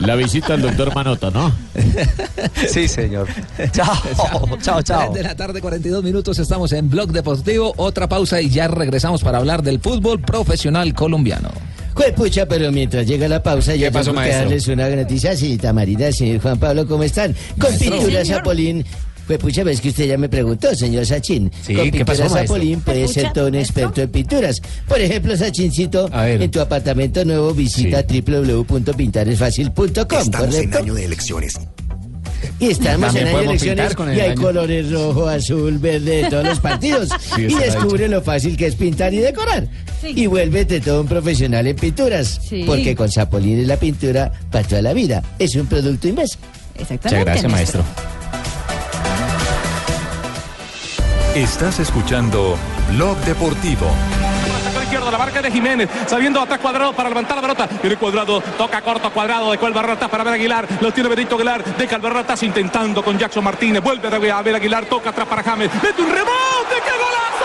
[0.00, 1.52] La visita al doctor Manota, ¿no?
[2.68, 3.28] Sí, señor.
[3.72, 3.94] Chao,
[4.60, 5.12] chao, chao.
[5.12, 6.38] De la tarde, 42 minutos.
[6.38, 7.72] Estamos en Blog Deportivo.
[7.76, 11.50] Otra pausa y ya regresamos para hablar del fútbol profesional colombiano.
[12.16, 14.44] Pucha, pero mientras llega la pausa, ya pasó, tengo que maestro?
[14.44, 15.72] darles una noticia.
[15.72, 17.34] Marina, señor Juan Pablo, ¿cómo están?
[17.58, 18.24] Con pintura.
[18.24, 18.84] Zapolín.
[19.26, 21.50] Pues pucha, ves que usted ya me preguntó, señor Sachin.
[21.62, 22.56] Sí, Con ¿qué pintura pasó, maestro?
[22.56, 24.60] Zapolín puede ser todo un experto en pinturas.
[24.86, 31.54] Por ejemplo, Sachincito, en tu apartamento nuevo visita www.pintaresfacil.com, Estamos en año de elecciones.
[32.60, 34.42] Y estamos También en año de elecciones y hay año.
[34.42, 37.08] colores rojo, azul, verde de todos los partidos.
[37.34, 39.66] Sí, y descubre lo fácil que es pintar y decorar.
[40.04, 42.40] Y vuélvete todo un profesional en pinturas.
[42.48, 42.62] Sí.
[42.66, 45.22] Porque con Zapolín es la pintura para toda la vida.
[45.38, 46.36] Es un producto inmenso.
[46.78, 47.48] Exactamente.
[51.34, 52.56] Estás escuchando
[52.92, 53.90] Blog Deportivo.
[54.84, 57.68] Izquierdo, la marca de Jiménez, sabiendo atrás cuadrado para levantar la pelota.
[57.82, 60.68] Viene cuadrado, toca corto cuadrado, de cuál Barratas para ver Aguilar.
[60.80, 63.82] Lo tiene Benito Aguilar, deja el Barratas intentando con Jackson Martínez.
[63.82, 65.70] Vuelve a ver Aguilar, toca atrás para James.
[65.82, 67.43] Mete un rebote, ¡qué golazo!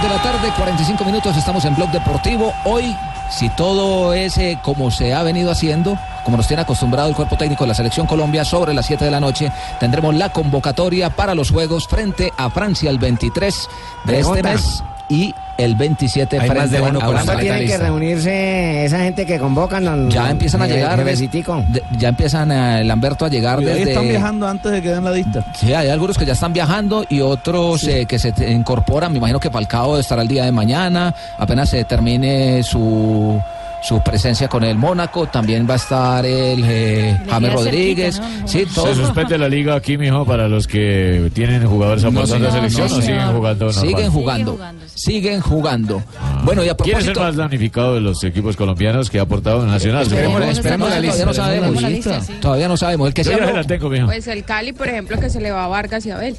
[0.00, 2.52] 3 de la tarde, 45 minutos, estamos en Blog Deportivo.
[2.64, 2.96] Hoy,
[3.30, 7.36] si todo es eh, como se ha venido haciendo, como nos tiene acostumbrado el cuerpo
[7.36, 11.34] técnico de la Selección Colombia, sobre las 7 de la noche tendremos la convocatoria para
[11.34, 13.68] los Juegos frente a Francia el 23
[14.04, 17.54] de este mes y el 27 Hay frente más de uno a con la Australia.
[17.56, 19.84] tiene que reunirse esa gente que convocan?
[19.84, 21.02] don- Ya empiezan a llegar.
[21.04, 23.90] de- ya empiezan, eh, Lamberto, a llegar desde.
[23.90, 25.44] están viajando antes de que den la lista.
[25.54, 29.10] Sí, hay algunos que ya están viajando y otros eh, que se te- incorporan.
[29.12, 33.40] Me imagino que Falcao estará el día de mañana, apenas se termine su,
[33.82, 35.26] su presencia con el Mónaco.
[35.26, 38.16] También va a estar el eh, James Rodríguez.
[38.16, 42.26] cerquita, Sí, Se suspende la liga aquí, mijo, para los que tienen jugadores No, a
[42.26, 43.80] señor, la selección no, o siguen jugando normal?
[43.88, 44.58] Siguen jugando.
[44.94, 46.02] Siguen jugando.
[46.44, 49.62] Bueno, y a ¿Quién es el más damnificado de los equipos colombianos que ha aportado
[49.62, 50.02] en Nacional?
[50.02, 51.24] Esperemos, esperemos la lista.
[51.24, 51.82] Todavía no sabemos.
[51.82, 52.20] lista.
[52.40, 53.08] Todavía no sabemos.
[53.08, 54.06] El que Yo se ya habló- la tengo, mijo.
[54.06, 56.36] Pues el Cali, por ejemplo, que se le va a Vargas y Abel.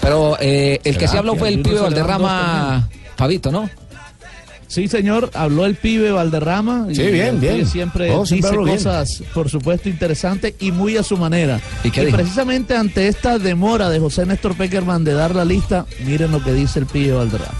[0.00, 3.68] Pero eh, el que ¿Será se habló fue el pibe Valderrama, Fabito, ¿no?
[4.68, 6.86] Sí, señor, habló el pibe Valderrama.
[6.90, 7.66] y Sí, bien, el pibe bien.
[7.66, 8.76] Siempre Oh, siempre dice bien.
[8.76, 11.60] cosas, por supuesto, interesantes y muy a su manera.
[11.82, 12.16] ¿Y dijo?
[12.18, 16.52] precisamente ante esta demora de José Néstor Peckerman de dar la lista, miren lo que
[16.52, 17.54] dice el pibe Valderrama.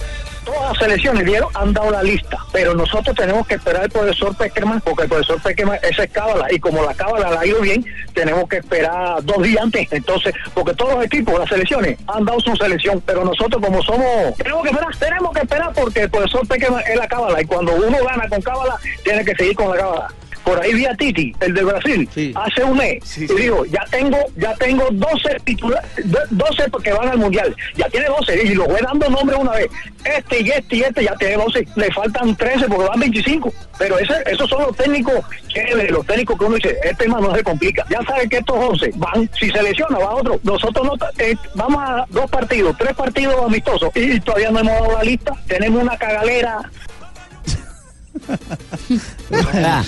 [0.49, 4.35] Todas las selecciones dieron, han dado la lista, pero nosotros tenemos que esperar al profesor
[4.35, 7.61] Peckerman, porque el profesor Peckerman, esa es cábala, y como la cábala la ha ido
[7.61, 7.85] bien,
[8.15, 9.87] tenemos que esperar dos días antes.
[9.93, 14.35] Entonces, porque todos los equipos, las selecciones, han dado su selección, pero nosotros como somos,
[14.39, 17.75] tenemos que esperar, tenemos que esperar porque el profesor Peckerman es la cábala, y cuando
[17.75, 20.09] uno gana con cábala, tiene que seguir con la cábala.
[20.45, 23.19] Por ahí vi a Titi, el de Brasil, hace un mes.
[23.19, 25.91] y digo, ya tengo, ya tengo 12 titulares,
[26.31, 27.55] 12 que van al mundial.
[27.77, 29.69] Ya tiene 12 y lo voy dando nombre una vez.
[30.05, 31.67] Este y este y este ya tiene 12.
[31.77, 33.53] Le faltan 13 porque van 25.
[33.79, 37.35] Pero ese, esos son los técnicos chéveres, los técnicos que uno dice, este más no
[37.35, 37.85] se complica.
[37.91, 40.41] Ya sabe que estos 11 van, si se lesiona, va otro.
[40.43, 44.93] Nosotros no, eh, vamos a dos partidos, tres partidos amistosos y todavía no hemos dado
[44.93, 45.33] la lista.
[45.47, 46.71] Tenemos una cagalera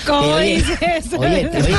[0.07, 1.13] ¿Cómo Oye, dices?
[1.17, 1.77] Oye, oye,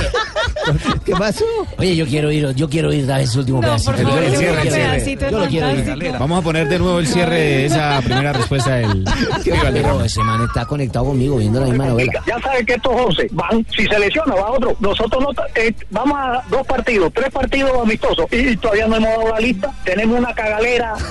[1.05, 1.45] ¿qué pasó?
[1.77, 3.91] Oye, yo quiero ir, yo quiero ir a ese último No, pedacito.
[3.91, 4.69] por favor, quiero ir.
[4.71, 5.75] pedacito es Yo lo quiero ir.
[5.85, 6.15] fantástico.
[6.19, 9.03] Vamos a poner de nuevo el cierre de esa primera respuesta del
[9.43, 12.23] Pero ese man está conectado conmigo viendo la misma novela.
[12.27, 14.75] Ya saben que estos 11 van, si se lesiona, va otro.
[14.79, 19.29] Nosotros no, eh, vamos a dos partidos, tres partidos amistosos y todavía no hemos dado
[19.29, 19.71] la lista.
[19.83, 20.93] Tenemos una cagalera.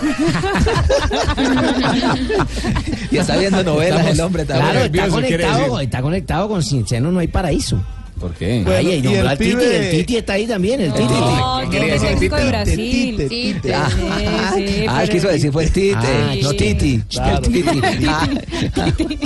[3.11, 4.71] Y está viendo novelas el hombre también.
[4.71, 5.07] Claro, está
[5.37, 7.81] conectado, está conectado con Cinceno, no hay paraíso.
[8.19, 8.63] ¿Por qué?
[8.69, 11.05] Ay, y y nombró el al Titi, pibe- el Titi está ahí también, el Titi.
[11.09, 12.19] No, ¿Qué quería que decir?
[12.19, 12.77] Tite, Brasil.
[13.17, 16.51] Tite, Tite, Ah, sí, sí, ah, pero- quiso decir fue Tite, Ah, no.
[16.53, 17.03] Titi.
[17.09, 17.47] Claro.
[17.47, 17.81] El Titi.
[18.07, 18.29] Ah.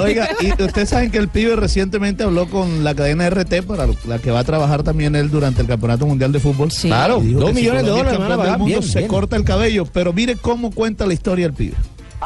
[0.01, 4.19] Oiga, y ustedes saben que el pibe recientemente habló con la cadena RT para la
[4.21, 6.71] que va a trabajar también él durante el Campeonato Mundial de Fútbol.
[6.71, 6.87] Sí.
[6.87, 8.59] Claro, dos si millones de dólares van a pagar.
[8.61, 9.09] mundo, Bien, se bien.
[9.09, 11.75] corta el cabello, pero mire cómo cuenta la historia el pibe.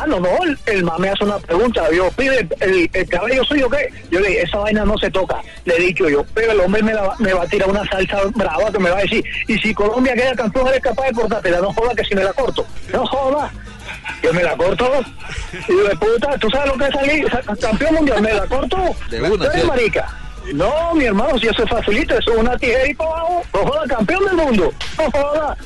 [0.01, 1.82] Ah, no, no, el, el mame hace una pregunta.
[1.92, 3.88] Yo, pide el, el cabello suyo, ¿qué?
[4.11, 5.40] Yo le dije, esa vaina no se toca.
[5.64, 7.84] Le he dicho yo, pero el hombre me, la va- me va a tirar una
[7.88, 11.12] salsa brava que me va a decir, y si Colombia queda campeón, eres capaz de
[11.14, 11.61] cortártela.
[11.61, 12.64] No joda que si me la corto.
[12.92, 13.51] No joda.
[14.22, 14.90] Yo me la corto.
[15.68, 18.22] Y de puta, ¿tú sabes lo que es salir sa- campeón mundial?
[18.22, 18.76] ¿Me la corto?
[19.11, 19.66] De una, ¿Tú eres sí.
[19.66, 20.09] marica?
[20.55, 23.42] No, mi hermano, si eso es facilito, eso es una tijera y para abajo.
[23.53, 24.72] No joda, campeón del mundo.
[24.96, 25.57] No joda.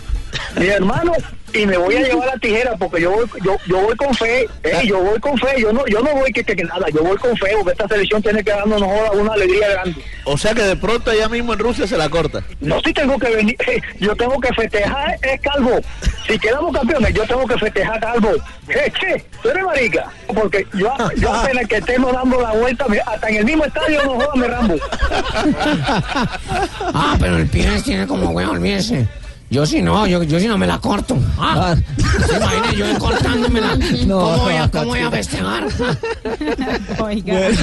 [0.59, 1.13] Mi hermano,
[1.55, 4.49] y me voy a llevar la tijera porque yo voy, yo, yo voy con fe,
[4.63, 7.03] eh, yo voy con fe, yo no, yo no voy que, que, que nada, yo
[7.03, 10.03] voy con fe porque esta selección tiene que darnos una alegría grande.
[10.25, 12.43] O sea que de pronto allá mismo en Rusia se la corta.
[12.61, 13.57] No, si tengo que venir,
[14.01, 15.81] yo tengo que festejar es calvo.
[16.27, 18.31] Si quedamos campeones, yo tengo que festejar calvo.
[18.67, 19.25] ¿Qué, qué?
[19.43, 20.11] ¿Tú eres marica?
[20.29, 24.15] Porque yo, yo apenas que estemos dando la vuelta, hasta en el mismo estadio no
[24.15, 24.75] joda, me rambo.
[26.95, 29.07] Ah, pero el pibe tiene como huevo, olvídese.
[29.53, 31.15] Yo sí no, yo, yo sí no me la corto.
[31.37, 31.77] Ah,
[32.27, 33.77] ¿se imagina yo cortándomela?
[34.07, 35.67] No, ¿Cómo, voy a, no, ¿Cómo voy a festejar?
[36.99, 37.35] Oiga.
[37.35, 37.59] Bueno,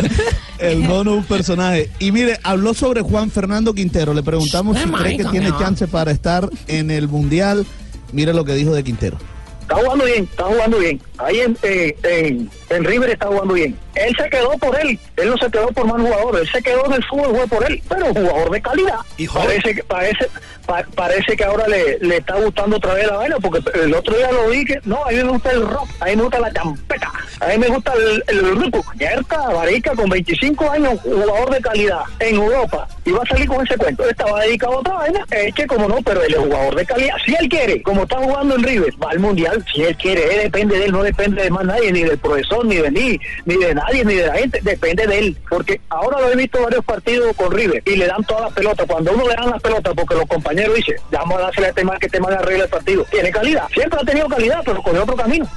[0.60, 1.90] el mono un personaje.
[1.98, 4.14] Y mire, habló sobre Juan Fernando Quintero.
[4.14, 7.66] Le preguntamos Eh, si cree que tiene chance para estar en el Mundial.
[8.12, 9.18] Mire lo que dijo de Quintero.
[9.62, 11.02] Está jugando bien, está jugando bien.
[11.18, 13.76] Ahí en, eh, en, en River está jugando bien.
[14.00, 16.86] Él se quedó por él, él no se quedó por mal jugador, él se quedó
[16.86, 19.00] en el fútbol fue por él, pero jugador de calidad.
[19.18, 20.28] Y parece que parece
[20.66, 24.16] pa- parece que ahora le, le está gustando otra vez la vaina, porque el otro
[24.16, 26.40] día lo vi que no, a mí me gusta el rock, a mí me gusta
[26.40, 31.50] la champeta, a mí me gusta el, el grupo, Yerka, Barica, con 25 años, jugador
[31.52, 34.04] de calidad en Europa, y va a salir con ese cuento.
[34.04, 36.86] Él estaba dedicado a otra vaina, es que como no, pero él es jugador de
[36.86, 37.16] calidad.
[37.26, 40.44] Si él quiere, como está jugando en River, va al Mundial, si él quiere, él
[40.44, 43.56] depende de él, no depende de más nadie, ni del profesor, ni de mí, ni
[43.58, 46.84] de nadie, ni de la gente, depende de él, porque ahora lo he visto varios
[46.86, 48.86] partidos con River y le dan todas las pelotas.
[48.88, 51.84] Cuando uno le dan las pelotas, porque los compañeros dicen, vamos a dársela a este
[51.84, 53.06] man que este man arregla el partido.
[53.12, 55.48] Tiene calidad, siempre ha tenido calidad, pero cogió otro camino.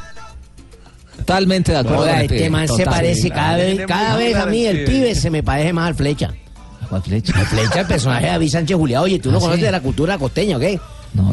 [1.16, 2.09] Totalmente de acuerdo.
[2.09, 5.14] El este man se parece cada vez, cada vez a mí el pibe.
[5.14, 6.33] se me parece más al flecha.
[6.89, 7.33] ¿Cuál flecha?
[7.39, 9.03] Al flecha, el personaje de David Sánchez Julián.
[9.03, 9.66] Oye, ¿tú lo ¿Ah, conoces sí?
[9.66, 10.78] de la cultura costeña, o qué?
[11.14, 11.30] No,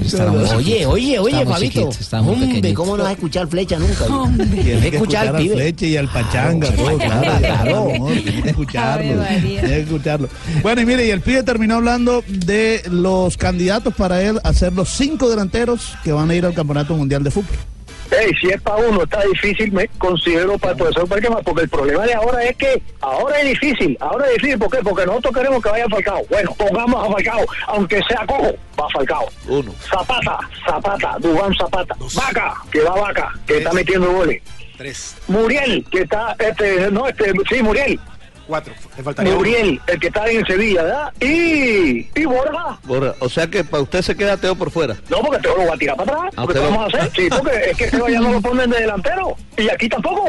[0.58, 1.90] Oye, oye, oye, Fabito.
[2.20, 2.74] Hombre.
[2.74, 4.06] ¿cómo no vas a escuchar flecha nunca?
[4.06, 5.56] Tiene Tienes que que escuchar al pibe.
[5.56, 7.40] Fleche y al Pachanga, todo, claro, Claro.
[7.40, 9.12] claro, amor, tiene que escucharlo.
[9.14, 9.60] Ave María.
[9.62, 10.30] Tiene que escucharlo.
[10.62, 14.74] Bueno, y mire, y el pibe terminó hablando de los candidatos para él a ser
[14.74, 17.56] los cinco delanteros que van a ir al Campeonato Mundial de Fútbol.
[18.12, 21.70] Ey, si es para uno, está difícil, me considero para el profesor Perquema, porque el
[21.70, 24.78] problema de ahora es que ahora es difícil, ahora es difícil, ¿por qué?
[24.84, 26.22] Porque nosotros queremos que vaya Falcao.
[26.30, 29.30] Bueno, pongamos a Falcao, aunque sea cojo, va Falcao.
[29.48, 29.74] Uno.
[29.90, 31.96] Zapata, Zapata, Dubán Zapata.
[32.16, 34.42] Vaca, que va Vaca, que está metiendo goles.
[34.78, 35.16] Tres.
[35.28, 38.00] Muriel, que está, este, no, este, sí, Muriel.
[38.50, 38.74] Cuatro.
[38.98, 39.40] Le faltaría uno.
[39.42, 41.14] Muriel, el que está en Sevilla, ¿verdad?
[41.22, 42.80] Y, y Borja.
[42.84, 43.14] Borra.
[43.20, 44.96] O sea que para usted se queda Teo por fuera.
[45.08, 46.34] No, porque te lo voy a tirar para atrás.
[46.36, 47.12] Ah, Porque usted ¿qué lo- vamos a hacer?
[47.16, 49.36] Sí, porque es que ese ya no lo ponen de delantero.
[49.56, 50.26] Y aquí tampoco.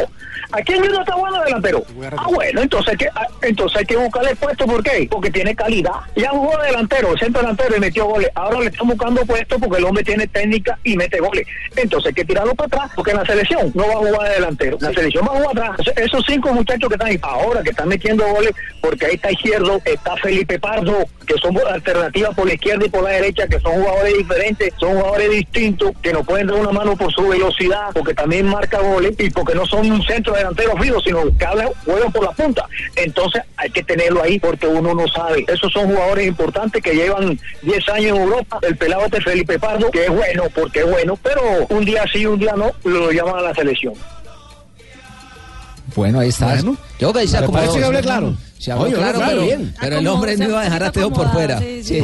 [0.53, 1.85] Aquí en no está bueno de delantero.
[2.19, 4.67] Ah, bueno, entonces hay que, ah, entonces hay que buscarle puesto.
[4.67, 5.07] ¿Por qué?
[5.09, 5.93] Porque tiene calidad.
[6.17, 8.29] Ya jugó de delantero, centro delantero y metió goles.
[8.35, 11.47] Ahora le están buscando puesto porque el hombre tiene técnica y mete goles.
[11.77, 14.35] Entonces hay que tirarlo para atrás porque en la selección no va a jugar de
[14.35, 14.77] delantero.
[14.81, 15.81] La selección va a jugar atrás.
[15.87, 19.31] Esos- Esos cinco muchachos que están ahí ahora, que están metiendo goles, porque ahí está
[19.31, 23.61] Izquierdo, está Felipe Pardo, que son alternativas por la izquierda y por la derecha, que
[23.61, 27.91] son jugadores diferentes, son jugadores distintos, que no pueden dar una mano por su velocidad,
[27.95, 31.47] porque también marca goles y porque no son un centro delantero fijo, sino que
[31.85, 32.67] juegan por la punta.
[32.97, 35.45] Entonces hay que tenerlo ahí porque uno no sabe.
[35.49, 38.59] Esos son jugadores importantes que llevan 10 años en Europa.
[38.63, 42.27] El pelado este Felipe Pardo, que es bueno, porque es bueno, pero un día sí,
[42.27, 43.95] un día no, lo llaman a la selección.
[46.01, 46.59] Bueno, ahí está.
[46.99, 48.35] Yo que ¿Le sea como parece que hable claro?
[48.61, 49.75] Se habló Oye, claro, claro, pero, bien.
[49.81, 51.59] pero el hombre no iba a dejar a Teo por fuera.
[51.61, 52.03] Sí, sí.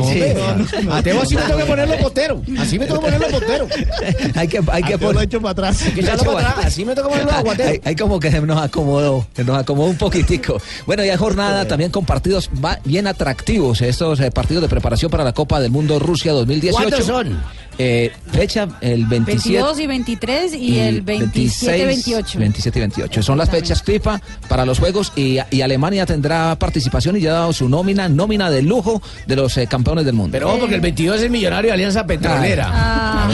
[0.91, 2.43] A Teo así me tengo que ponerlo potero.
[2.59, 3.69] Así me tengo que ponerlo potero.
[4.35, 5.83] hay que, hay que A Teo lo he hecho para atrás.
[5.83, 6.67] Hay que echarlo para atrás.
[6.67, 7.69] Así me tengo que ponerlo aguatero.
[7.69, 10.59] Hay, hay como que nos acomodó, que nos acomodó un poquitico.
[10.87, 12.49] Bueno, y hay jornada también con partidos
[12.85, 16.89] bien atractivos, estos eh, partidos de preparación para la Copa del Mundo Rusia 2018.
[16.89, 17.39] ¿Cuántos son?
[17.79, 19.51] Eh, fecha el 27.
[19.51, 22.39] 22 y 23 y, el 27 28.
[22.39, 23.23] 27 y 28.
[23.23, 27.35] Son las fechas FIFA para los Juegos y, y Alemania tendrá participación y ya ha
[27.35, 30.33] dado su nómina, nómina de lujo de los eh, campeones del mundo.
[30.33, 32.71] Pero ojo, porque el 22 es el millonario de Alianza Petrolera.
[32.73, 33.29] Ah,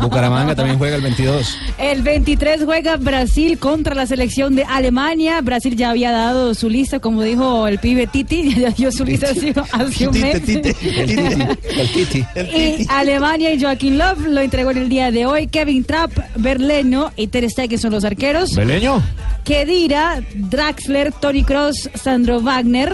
[0.00, 1.58] Bucaramanga también juega el 22.
[1.78, 5.40] El 23 juega Brasil contra la selección de Alemania.
[5.40, 9.28] Brasil ya había dado su lista, como dijo el pibe Titi, ya dio su lista
[9.30, 10.34] hace, hace un mes.
[10.48, 12.24] El Titi.
[12.36, 15.46] Y Alemania y Joaquín Love lo entregó en el día de hoy.
[15.46, 18.54] Kevin Trapp, Berleno y Ter Stegen son los arqueros.
[18.54, 19.02] ¿Beleño?
[19.48, 22.92] Kedira, Draxler, Tony Cross, Sandro Wagner.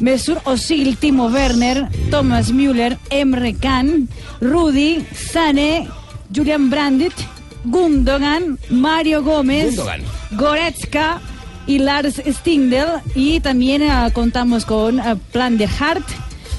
[0.00, 4.08] Mesut Özil, Timo Werner, Thomas Müller, Emre Can,
[4.40, 5.86] Rudy, Sane,
[6.34, 7.14] Julian Brandit,
[7.64, 10.00] Gundogan, Mario Gómez, Gundogan.
[10.32, 11.20] Goretzka
[11.68, 13.00] y Lars Stindl.
[13.14, 16.04] Y también ah, contamos con ah, Plan de Hart,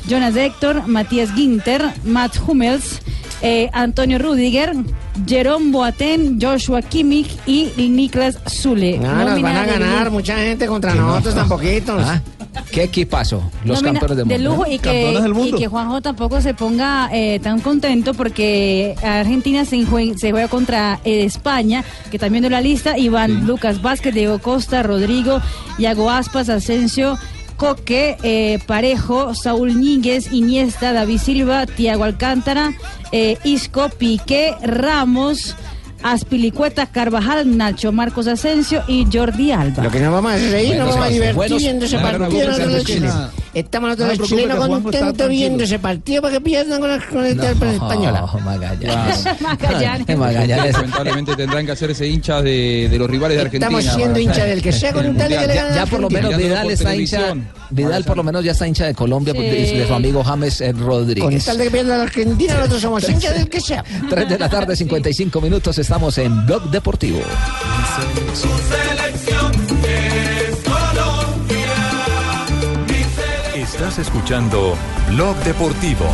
[0.08, 3.02] Jonas Hector, Matías Ginter, Matt Hummels,
[3.42, 4.74] eh, Antonio Rudiger,
[5.28, 8.98] Jerome Boateng, Joshua Kimmich y Niklas Zule.
[8.98, 12.02] No, nos Nómina van a de ganar mucha gente contra nosotros tan poquitos.
[12.04, 12.22] Ah,
[12.72, 13.42] ¿Qué equipazo?
[13.64, 14.64] Los Nómina campeones del de mundo.
[14.64, 19.86] lujo y que, y que Juanjo tampoco se ponga eh, tan contento porque Argentina se
[19.86, 25.42] juega contra eh, España, que también de la lista, Iván Lucas Vázquez, Diego Costa, Rodrigo,
[25.78, 27.18] Iago Aspas, Asensio.
[27.58, 32.74] Coque, eh, Parejo, Saúl Ñíguez, Iniesta, David Silva, Tiago Alcántara,
[33.12, 35.56] eh, Isco, Piqué, Ramos,
[36.06, 39.84] Aspilicueta, Carvajal, Nacho, Marcos Asensio y Jordi Alba.
[39.84, 42.48] Lo que nos vamos a hacer ahí, nos vamos a divertir buenos- viendo ese partido.
[42.48, 43.30] nosotros los chilenos.
[43.56, 47.24] Estamos nosotros No los chilenos contentos viendo ese partido para que pierdan con la, con
[47.24, 48.26] la española.
[48.46, 49.26] Magallanes.
[49.42, 50.08] Magallanes.
[50.18, 50.74] Magallanes.
[50.74, 53.66] Lamentablemente tendrán que hacerse hinchas de, de los rivales de Argentina.
[53.80, 55.86] Estamos siendo hinchas del que sea con un tal y que le Ya, gane ya
[55.88, 57.34] por lo menos Vidal está hincha.
[57.70, 59.40] Vidal por lo menos ya está hincha de Colombia Sí.
[59.42, 61.46] de, de su amigo James eh, Con Rodríguez.
[61.46, 63.84] tal de que la Argentina, nosotros somos hinchas del que sea.
[64.10, 67.20] 3 de la tarde, 55 minutos, estamos en Blog Deportivo.
[73.56, 74.76] Estás escuchando
[75.10, 76.06] Blog Deportivo.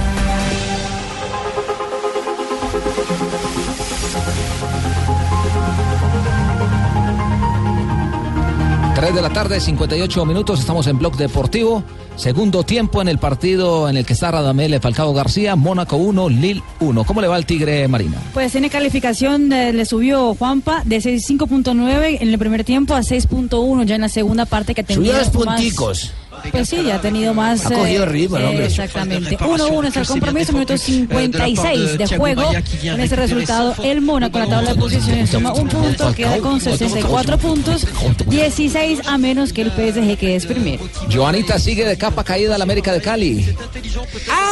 [9.01, 11.83] Tres de la tarde, 58 minutos, estamos en Blog Deportivo.
[12.15, 16.61] Segundo tiempo en el partido en el que está Radamel Falcao García, Mónaco 1, Lille
[16.81, 17.03] 1.
[17.05, 18.17] ¿Cómo le va al Tigre Marina?
[18.31, 23.85] Pues tiene calificación, eh, le subió Juanpa de 6.5.9 en el primer tiempo a 6.1
[23.85, 26.13] ya en la segunda parte que tenido Subió dos más- punticos.
[26.51, 27.65] Pues sí, ya ha tenido más.
[27.65, 28.65] Ha cogido eh, ritmo el eh, hombre.
[28.65, 29.37] Exactamente.
[29.37, 32.43] 1-1 es el compromiso, minuto 56 de juego.
[32.43, 36.59] Con ese resultado, el Mónaco en la tabla de posiciones toma un punto, queda con
[36.59, 37.87] 64 puntos,
[38.27, 40.83] 16 a menos que el PSG que es primero.
[41.11, 43.43] Joanita sigue de capa caída al América de Cali.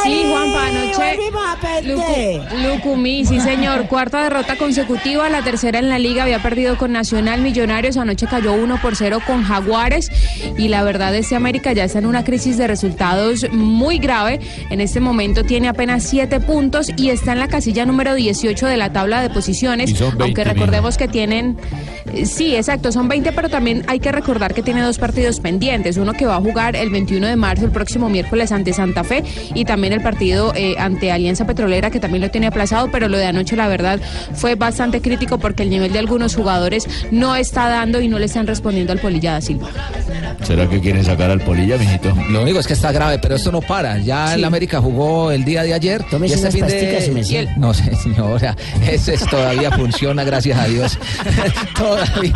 [0.02, 1.18] Sí, Juanpa, anoche.
[1.84, 3.86] Lucu- Lucumí, sí, señor.
[3.86, 6.22] Cuarta derrota consecutiva, la tercera en la liga.
[6.24, 7.96] Había perdido con Nacional Millonarios.
[7.96, 10.10] Anoche cayó 1 por 0 con Jaguares.
[10.58, 14.40] Y la verdad, este América ya está en una crisis de resultados muy grave.
[14.70, 18.76] En este momento tiene apenas 7 puntos y está en la casilla número 18 de
[18.76, 19.90] la tabla de posiciones.
[19.90, 21.56] Y son 20, aunque recordemos que tienen.
[22.14, 25.96] eh, Sí, exacto, son 20, pero también hay que recordar que tiene dos partidos pendientes.
[25.96, 29.24] Uno que va a jugar el 21 de marzo, el próximo miércoles, ante Santa Fe,
[29.54, 33.18] y también el partido eh, ante Alianza Petrolera, que también lo tiene aplazado, pero lo
[33.18, 34.00] de anoche, la verdad,
[34.34, 38.26] fue bastante crítico porque el nivel de algunos jugadores no está dando y no le
[38.26, 39.68] están respondiendo al Polilla da Silva.
[40.42, 42.14] ¿Será que quieren sacar al Polilla, mijito?
[42.30, 43.98] Lo único es que está grave, pero esto no para.
[43.98, 46.02] Ya el América jugó el día de ayer.
[46.10, 47.24] Tómese y este fin pasticas y me de...
[47.24, 47.48] sigue.
[47.56, 48.56] No sé, señora.
[48.88, 50.98] Ese es- todavía funciona, gracias a Dios.
[51.76, 52.34] todavía.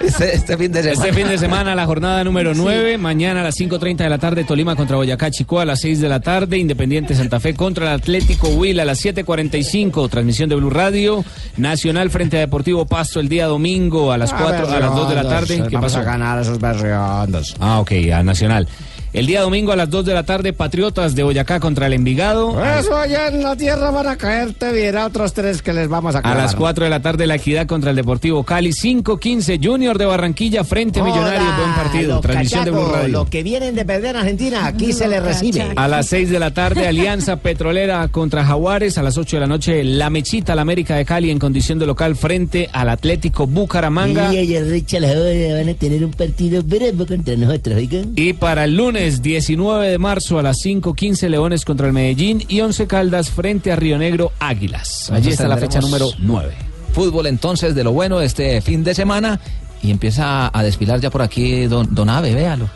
[0.00, 1.02] Este, este fin de semana.
[1.06, 4.44] Este fin de semana la jornada número 9, mañana a las 5.30 de la tarde
[4.44, 8.00] Tolima contra Boyacá Chico a las 6 de la tarde, Independiente Santa Fe contra el
[8.00, 11.24] Atlético Huila a las 7.45, transmisión de Blue Radio,
[11.56, 15.14] Nacional frente a Deportivo Pasto el día domingo a las 4, a las 2 de
[15.14, 15.64] la tarde.
[15.68, 15.98] ¿Qué pasó?
[15.98, 17.47] a ganar a esos berriondos.
[17.58, 18.68] Ah, ok, a Nacional.
[19.14, 22.62] El día domingo a las 2 de la tarde, Patriotas de Boyacá contra el Envigado.
[22.78, 26.14] Eso allá en la tierra van a caer, te viera otros tres que les vamos
[26.14, 26.42] a A clavar.
[26.42, 28.70] las 4 de la tarde, La Equidad contra el Deportivo Cali.
[28.72, 31.56] 5-15, Junior de Barranquilla frente a Millonarios.
[31.56, 32.12] Buen partido.
[32.16, 33.08] Los Transmisión de Blue Radio.
[33.08, 35.72] Los que vienen de perder a Argentina, aquí se les recibe.
[35.74, 38.98] A las 6 de la tarde, Alianza Petrolera contra Jaguares.
[38.98, 41.86] A las 8 de la noche, La Mechita, la América de Cali en condición de
[41.86, 44.34] local frente al Atlético Bucaramanga.
[44.34, 48.12] Y ella, Richard, van a tener un partido bravo contra nosotros, oigan.
[48.14, 52.60] Y para el lunes 19 de marzo a las 5.15 Leones contra el Medellín y
[52.60, 55.10] 11 Caldas frente a Río Negro Águilas.
[55.12, 56.54] Allí está la fecha número tendremos 9.
[56.92, 59.38] Fútbol entonces de lo bueno este fin de semana
[59.82, 62.68] y empieza a desfilar ya por aquí Don, don Ave, véalo.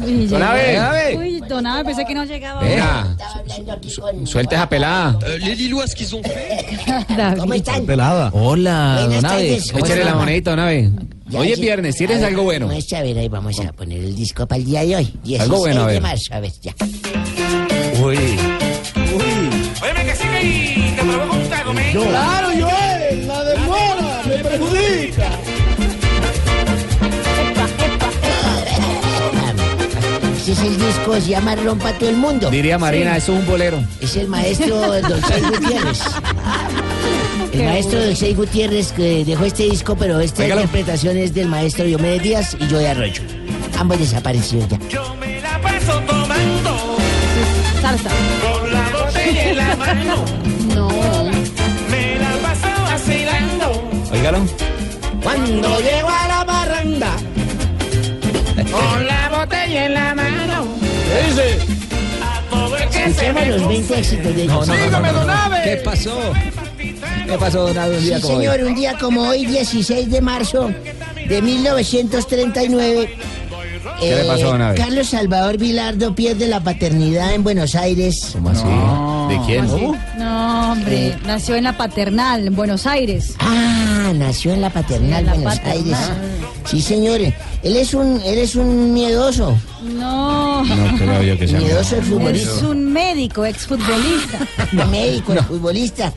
[0.00, 0.82] Uy, Don llegó.
[0.82, 1.16] Abe.
[1.18, 2.62] Uy, Don Abe, pensé que no llegaba.
[2.62, 3.14] Venga,
[4.24, 5.18] suelte esa pelada.
[5.38, 6.22] Les ¿qué son
[7.38, 7.84] ¿Cómo están?
[7.84, 8.30] Pelada.
[8.32, 10.18] Hola, Buenas don tardes, ¿cómo Échale la están?
[10.18, 10.90] monedita, don Abe.
[11.32, 11.62] Ya, Hoy es sí.
[11.62, 12.66] viernes, ¿tienes ver, algo bueno?
[12.68, 15.04] Vamos a ver, ahí vamos a poner el disco para el día de hoy.
[15.24, 16.02] 16 Algo bueno, a de ver.
[16.02, 16.74] marzo, a ver, ya.
[18.02, 18.16] Uy.
[19.82, 21.90] Óyeme que sigue y te provoca un trago, me.
[21.92, 25.28] Claro, Joel, la demora me perjudica.
[30.36, 32.50] Ese es el disco, se llama Rompa todo el mundo.
[32.50, 33.82] Diría Marina, eso es un bolero.
[34.00, 36.00] Es el maestro Don Gutiérrez.
[37.52, 38.00] El maestro.
[38.04, 40.62] Don Seis Gutiérrez que dejó este disco, pero esta Óigalo.
[40.62, 43.22] interpretación es del maestro Diomedes Díaz y yo de Arroyo.
[43.78, 44.78] Ambos desaparecidos ya.
[45.42, 46.96] La paso tomando
[47.80, 48.10] Salsa.
[48.42, 50.24] con la botella en la mano.
[50.74, 50.88] No.
[51.90, 54.38] Me la paso vacilando Óigalo.
[55.22, 57.10] Cuando llego a la barranda.
[58.70, 60.66] con la botella en la mano.
[60.80, 61.58] ¿Qué dice?
[62.22, 64.68] A todo el que se me los 20 éxitos de ellos.
[65.64, 66.18] ¿Qué pasó?
[67.26, 68.44] ¿Qué pasó, don Abe, un día Sí, como hoy?
[68.46, 70.70] señor, un día como hoy, 16 de marzo
[71.28, 73.16] de 1939.
[74.00, 74.76] ¿Qué le pasó, don Abe?
[74.76, 78.30] Carlos Salvador Vilardo pierde la paternidad en Buenos Aires.
[78.32, 78.64] ¿Cómo así?
[79.28, 79.66] ¿De quién?
[80.18, 81.16] No, hombre, Eh.
[81.24, 83.34] nació en la paternal, en Buenos Aires.
[83.38, 85.76] Ah, nació en la paternal Sí, en la Buenos paternal.
[85.78, 85.98] Aires.
[86.64, 87.20] Sí, señor.
[87.20, 89.56] Él es un, él es un miedoso.
[89.82, 90.64] No.
[90.64, 91.58] No creo yo que sea.
[91.58, 92.66] Miedoso el Es futbolista.
[92.68, 94.38] un médico, exfutbolista.
[94.90, 96.12] médico, el futbolista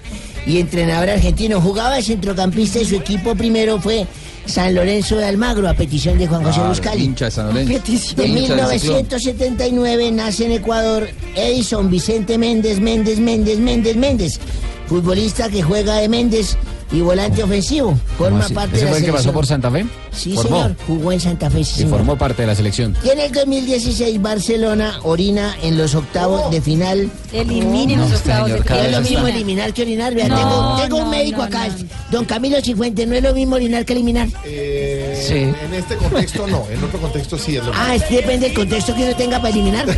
[0.46, 1.60] y entrenador argentino.
[1.62, 4.06] Jugaba de centrocampista y su equipo primero fue
[4.46, 7.04] San Lorenzo de Almagro a petición de Juan José Claro, Buscali.
[7.04, 7.74] hincha de San Lorenzo.
[7.86, 8.34] Ciclón.
[8.34, 14.40] 1979 nace en Ecuador Edison Vicente Méndez, Méndez, Méndez, Méndez, Méndez.
[14.88, 16.58] Futbolista que juega de Méndez
[16.92, 17.98] y volante ofensivo.
[18.18, 18.54] Forma así?
[18.54, 19.34] parte ¿Ese de la fue el que pasó selección.
[19.34, 19.86] por Santa Fe?
[20.12, 20.50] Sí, Formó.
[20.64, 20.76] señor.
[20.88, 21.90] Jugó en Santa Fe, sí, Y señor.
[21.92, 22.96] formó parte de la selección.
[23.04, 27.10] Y en el 2016 Barcelona orina en los octavos de final.
[27.34, 29.04] Eliminen los octavos de No es lo final.
[29.04, 30.14] mismo eliminar que orinar.
[30.14, 31.74] Vea, No, tengo, tengo no, un médico no, acá, no.
[32.12, 33.08] don Camilo Cifuentes.
[33.08, 34.28] No es lo mismo orinar que eliminar.
[34.46, 34.92] Eh,
[35.28, 35.34] Sí.
[35.36, 37.84] En este contexto no, en otro contexto sí es lo mismo.
[37.86, 39.86] Ah, es que depende del contexto que uno tenga para eliminar.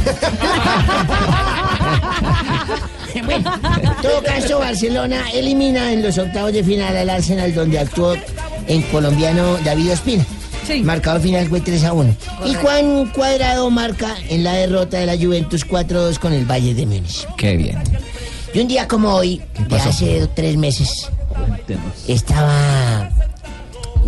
[3.26, 8.16] bueno, en todo caso, Barcelona elimina en los octavos de final al Arsenal, donde actuó
[8.68, 10.26] en colombiano David Ospina.
[10.84, 12.16] Marcador final fue 3 a 1.
[12.46, 16.86] Y Juan Cuadrado marca en la derrota de la Juventus 4-2 con el Valle de
[16.86, 17.26] Múnich.
[17.38, 17.82] Qué bien.
[18.54, 21.10] Y un día como hoy, de hace tres meses,
[22.08, 23.10] estaba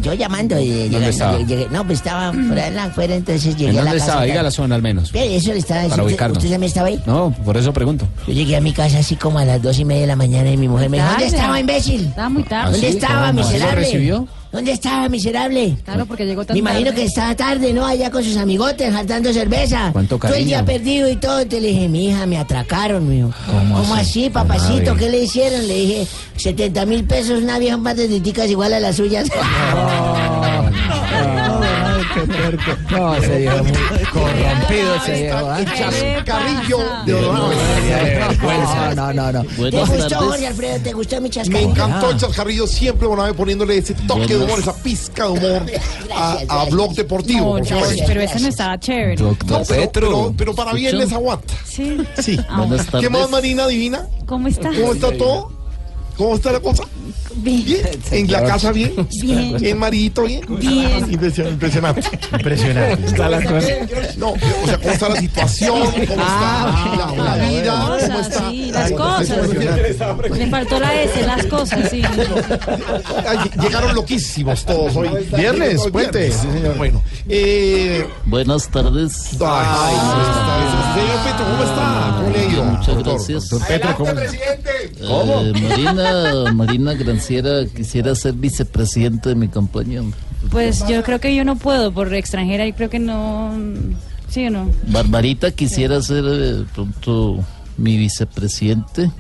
[0.02, 0.60] yo llamando.
[0.60, 1.38] y llegando, estaba?
[1.40, 4.12] llegué- no, pues estaba fuera, afuera, entonces llegué ¿En a la dónde casa.
[4.12, 4.26] estaba?
[4.26, 5.12] Diga la zona al menos.
[5.12, 6.04] Ve, Eso le estaba Para diciendo.
[6.04, 6.38] ¿Usted, ubicarnos.
[6.38, 7.02] usted también estaba ahí?
[7.06, 8.08] No, por eso pregunto.
[8.28, 10.52] Yo llegué a mi casa así como a las dos y media de la mañana
[10.52, 12.06] y mi mujer me dijo, ¿dónde estaba, imbécil?
[12.08, 12.72] Estaba muy tarde.
[12.72, 12.98] ¿Dónde ¿Ah, sí?
[12.98, 13.28] estaba.
[13.30, 13.76] ¿Así lo miserable?
[13.82, 14.28] recibió?
[14.52, 15.78] ¿Dónde estaba, miserable?
[15.86, 17.02] Claro, porque llegó tan Me imagino tarde.
[17.02, 17.86] que estaba tarde, ¿no?
[17.86, 19.92] Allá con sus amigotes, saltando cerveza.
[19.94, 20.80] ¿Cuánto Todo el día cariño?
[20.84, 21.40] perdido y todo.
[21.40, 23.32] Entonces le dije, mi hija, me atracaron, mijo.
[23.46, 24.30] ¿Cómo así, así?
[24.32, 24.92] papacito?
[24.92, 25.00] Ave.
[25.00, 25.68] ¿Qué le hicieron?
[25.68, 28.08] Le dije, 70 mil pesos, una vieja un par de
[28.50, 29.30] igual a las suyas.
[32.92, 35.56] No, ese viejo muy corrompido ese viejo.
[35.56, 39.44] El chascarrillo de No, no, no, no.
[39.70, 40.80] ¿Te gustó, Jorge Alfredo?
[40.84, 41.72] ¿Te gustó mi Me chascarrillo?
[41.72, 45.66] encantó el chascarrillo siempre, Bonave, poniéndole ese toque de humor, esa pizca de humor
[46.16, 47.60] a, a Blog Deportivo.
[47.60, 49.22] No, George, pero ese no estaba chévere.
[49.22, 49.36] No,
[49.68, 50.82] pero, pero, pero para ¿Escuchó?
[50.82, 51.54] viernes aguanta.
[51.66, 51.98] Sí.
[52.20, 52.40] Sí.
[52.50, 52.66] Ah,
[53.00, 54.08] ¿Qué más, Marina Divina?
[54.26, 54.70] ¿Cómo está?
[54.70, 55.59] ¿Cómo está todo?
[56.20, 56.84] ¿Cómo está la cosa?
[57.36, 57.80] Bien.
[58.12, 59.08] ¿En la casa bien?
[59.22, 59.66] Bien.
[59.66, 60.42] ¿En Marito bien?
[60.60, 61.10] Bien.
[61.10, 62.02] Impresionante.
[62.34, 63.06] Impresionante.
[63.06, 63.68] Está la cosa.
[64.18, 65.80] No, o sea, ¿cómo está la situación?
[65.80, 67.80] ¿Cómo está la, la vida?
[67.80, 68.50] ¿Cómo está?
[68.50, 69.50] sí, las cosas.
[70.38, 72.02] Le faltó la S, las cosas, sí.
[73.26, 75.10] Ay, llegaron loquísimos todos hoy.
[75.38, 76.20] Viernes, puente.
[76.20, 76.42] viernes.
[76.42, 76.76] Sí, señor.
[76.76, 79.30] Bueno, eh, Buenas tardes.
[79.40, 79.96] ay,
[80.96, 82.14] señor Petro, ¿cómo está?
[82.18, 82.64] ¿Cómo le ha ido?
[82.66, 83.14] Muchas doctor?
[83.14, 83.50] gracias.
[83.50, 85.42] Doctor Petro, ¿cómo?
[85.42, 86.09] Eh, Marina,
[86.54, 90.02] Marina Granciera quisiera ser vicepresidente de mi campaña.
[90.52, 93.52] Pues yo creo que yo no puedo por extranjera y creo que no.
[94.30, 94.70] ¿Sí o no?
[94.88, 97.44] Barbarita quisiera ser eh, pronto
[97.78, 99.12] mi vicepresidente.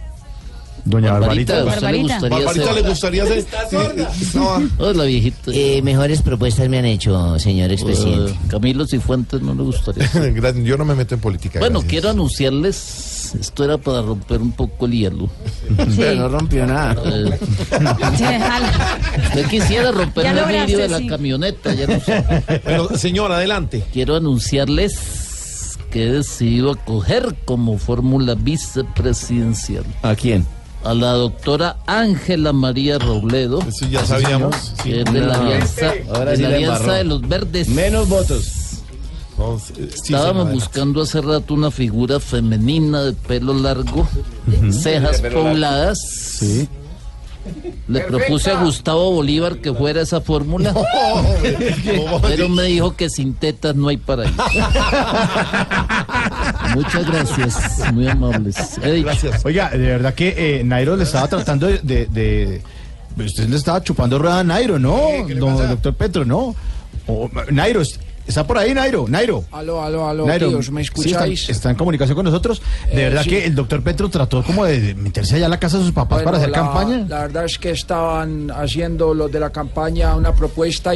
[0.85, 2.15] Doña Barbarita, Barbarita.
[2.15, 4.35] ¿a usted le gustaría Barbarita ser- le gustaría ser.
[4.35, 5.51] No, Hola, viejita.
[5.53, 8.31] Eh, mejores propuestas me han hecho, señor expresidente.
[8.31, 10.09] Eh, Camilo Cifuentes no le gustaría.
[10.63, 11.59] Yo no me meto en política.
[11.59, 11.89] Bueno, gracias.
[11.91, 15.29] quiero anunciarles, esto era para romper un poco el hielo.
[15.97, 16.95] Pero no rompió nada.
[17.09, 17.39] Eh,
[19.27, 21.07] usted quisiera romper Ya el lograste, vidrio de la sí.
[21.07, 22.23] camioneta, ya no sé.
[22.63, 23.83] Bueno, señor, adelante.
[23.93, 29.83] Quiero anunciarles que he decidido acoger como fórmula vicepresidencial.
[30.03, 30.45] ¿A quién?
[30.83, 33.59] A la doctora Ángela María Robledo.
[33.67, 34.55] Eso ya sabíamos.
[34.83, 35.43] Que es de la No.
[35.43, 37.67] alianza, Ahora de sí la alianza de los verdes.
[37.69, 38.47] Menos votos.
[39.37, 44.07] No, sí, sí, Estábamos buscando hace rato una figura femenina de pelo largo,
[44.71, 45.49] cejas De pelo largo.
[45.51, 45.97] pobladas.
[47.87, 50.73] Le propuse a Gustavo Bolívar que fuera esa fórmula,
[52.21, 54.33] pero me dijo que sin tetas no hay paraíso.
[56.75, 58.55] Muchas gracias, muy amables.
[58.81, 59.31] Dicho.
[59.43, 62.61] Oiga, de verdad que eh, Nairo le estaba tratando de, de- de-
[63.17, 64.97] Usted le estaba chupando rueda a Nairo, ¿no?
[65.35, 66.55] No, doctor Petro, ¿no?
[67.51, 67.81] Nairo,
[68.29, 69.05] ¿está por ahí, Nairo?
[69.09, 69.43] Nairo.
[69.51, 71.49] Aló, aló, aló, Nairo, tíos, ¿me sí, está, escucháis?
[71.49, 72.61] está en comunicación con nosotros.
[72.87, 73.29] De Eh, verdad sí.
[73.31, 76.23] que el doctor Petro trató como de, meterse allá a la casa de sus papás
[76.23, 77.05] Bueno, para hacer la- campaña.
[77.09, 80.91] La verdad es que estaban haciendo los de la campaña una propuesta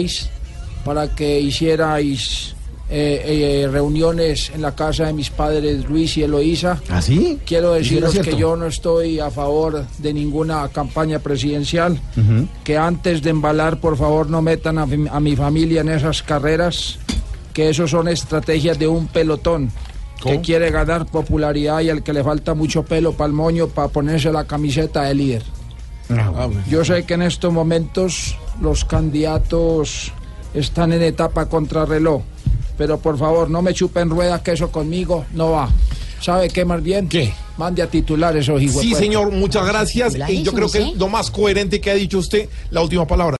[0.85, 2.55] para que hicierais
[2.89, 6.79] eh, eh, reuniones en la casa de mis padres Luis y Eloísa.
[6.89, 7.39] ¿Ah, sí?
[7.45, 11.99] Quiero ¿Y si era deciros que yo no estoy a favor de ninguna campaña presidencial.
[12.63, 16.99] Que antes de embalar, por favor, no metan a, a mi familia en esas carreras.
[17.53, 19.71] Que eso son estrategias de un pelotón
[20.23, 23.89] que quiere ganar popularidad y al que le falta mucho pelo para el moño para
[23.89, 25.43] ponerse la camiseta de líder.
[26.69, 30.11] Yo sé que en estos momentos los candidatos
[30.53, 32.21] están en etapa contrarreloj,
[32.77, 35.69] pero por favor no me chupen rueda que eso conmigo no va.
[36.21, 37.09] ¿Sabe qué más bien?
[37.09, 37.33] ¿Qué?
[37.57, 38.81] Mande a titular esos hijos.
[38.81, 40.15] Sí, señor, muchas gracias.
[40.29, 43.35] Y yo creo que es lo más coherente que ha dicho usted, la última palabra.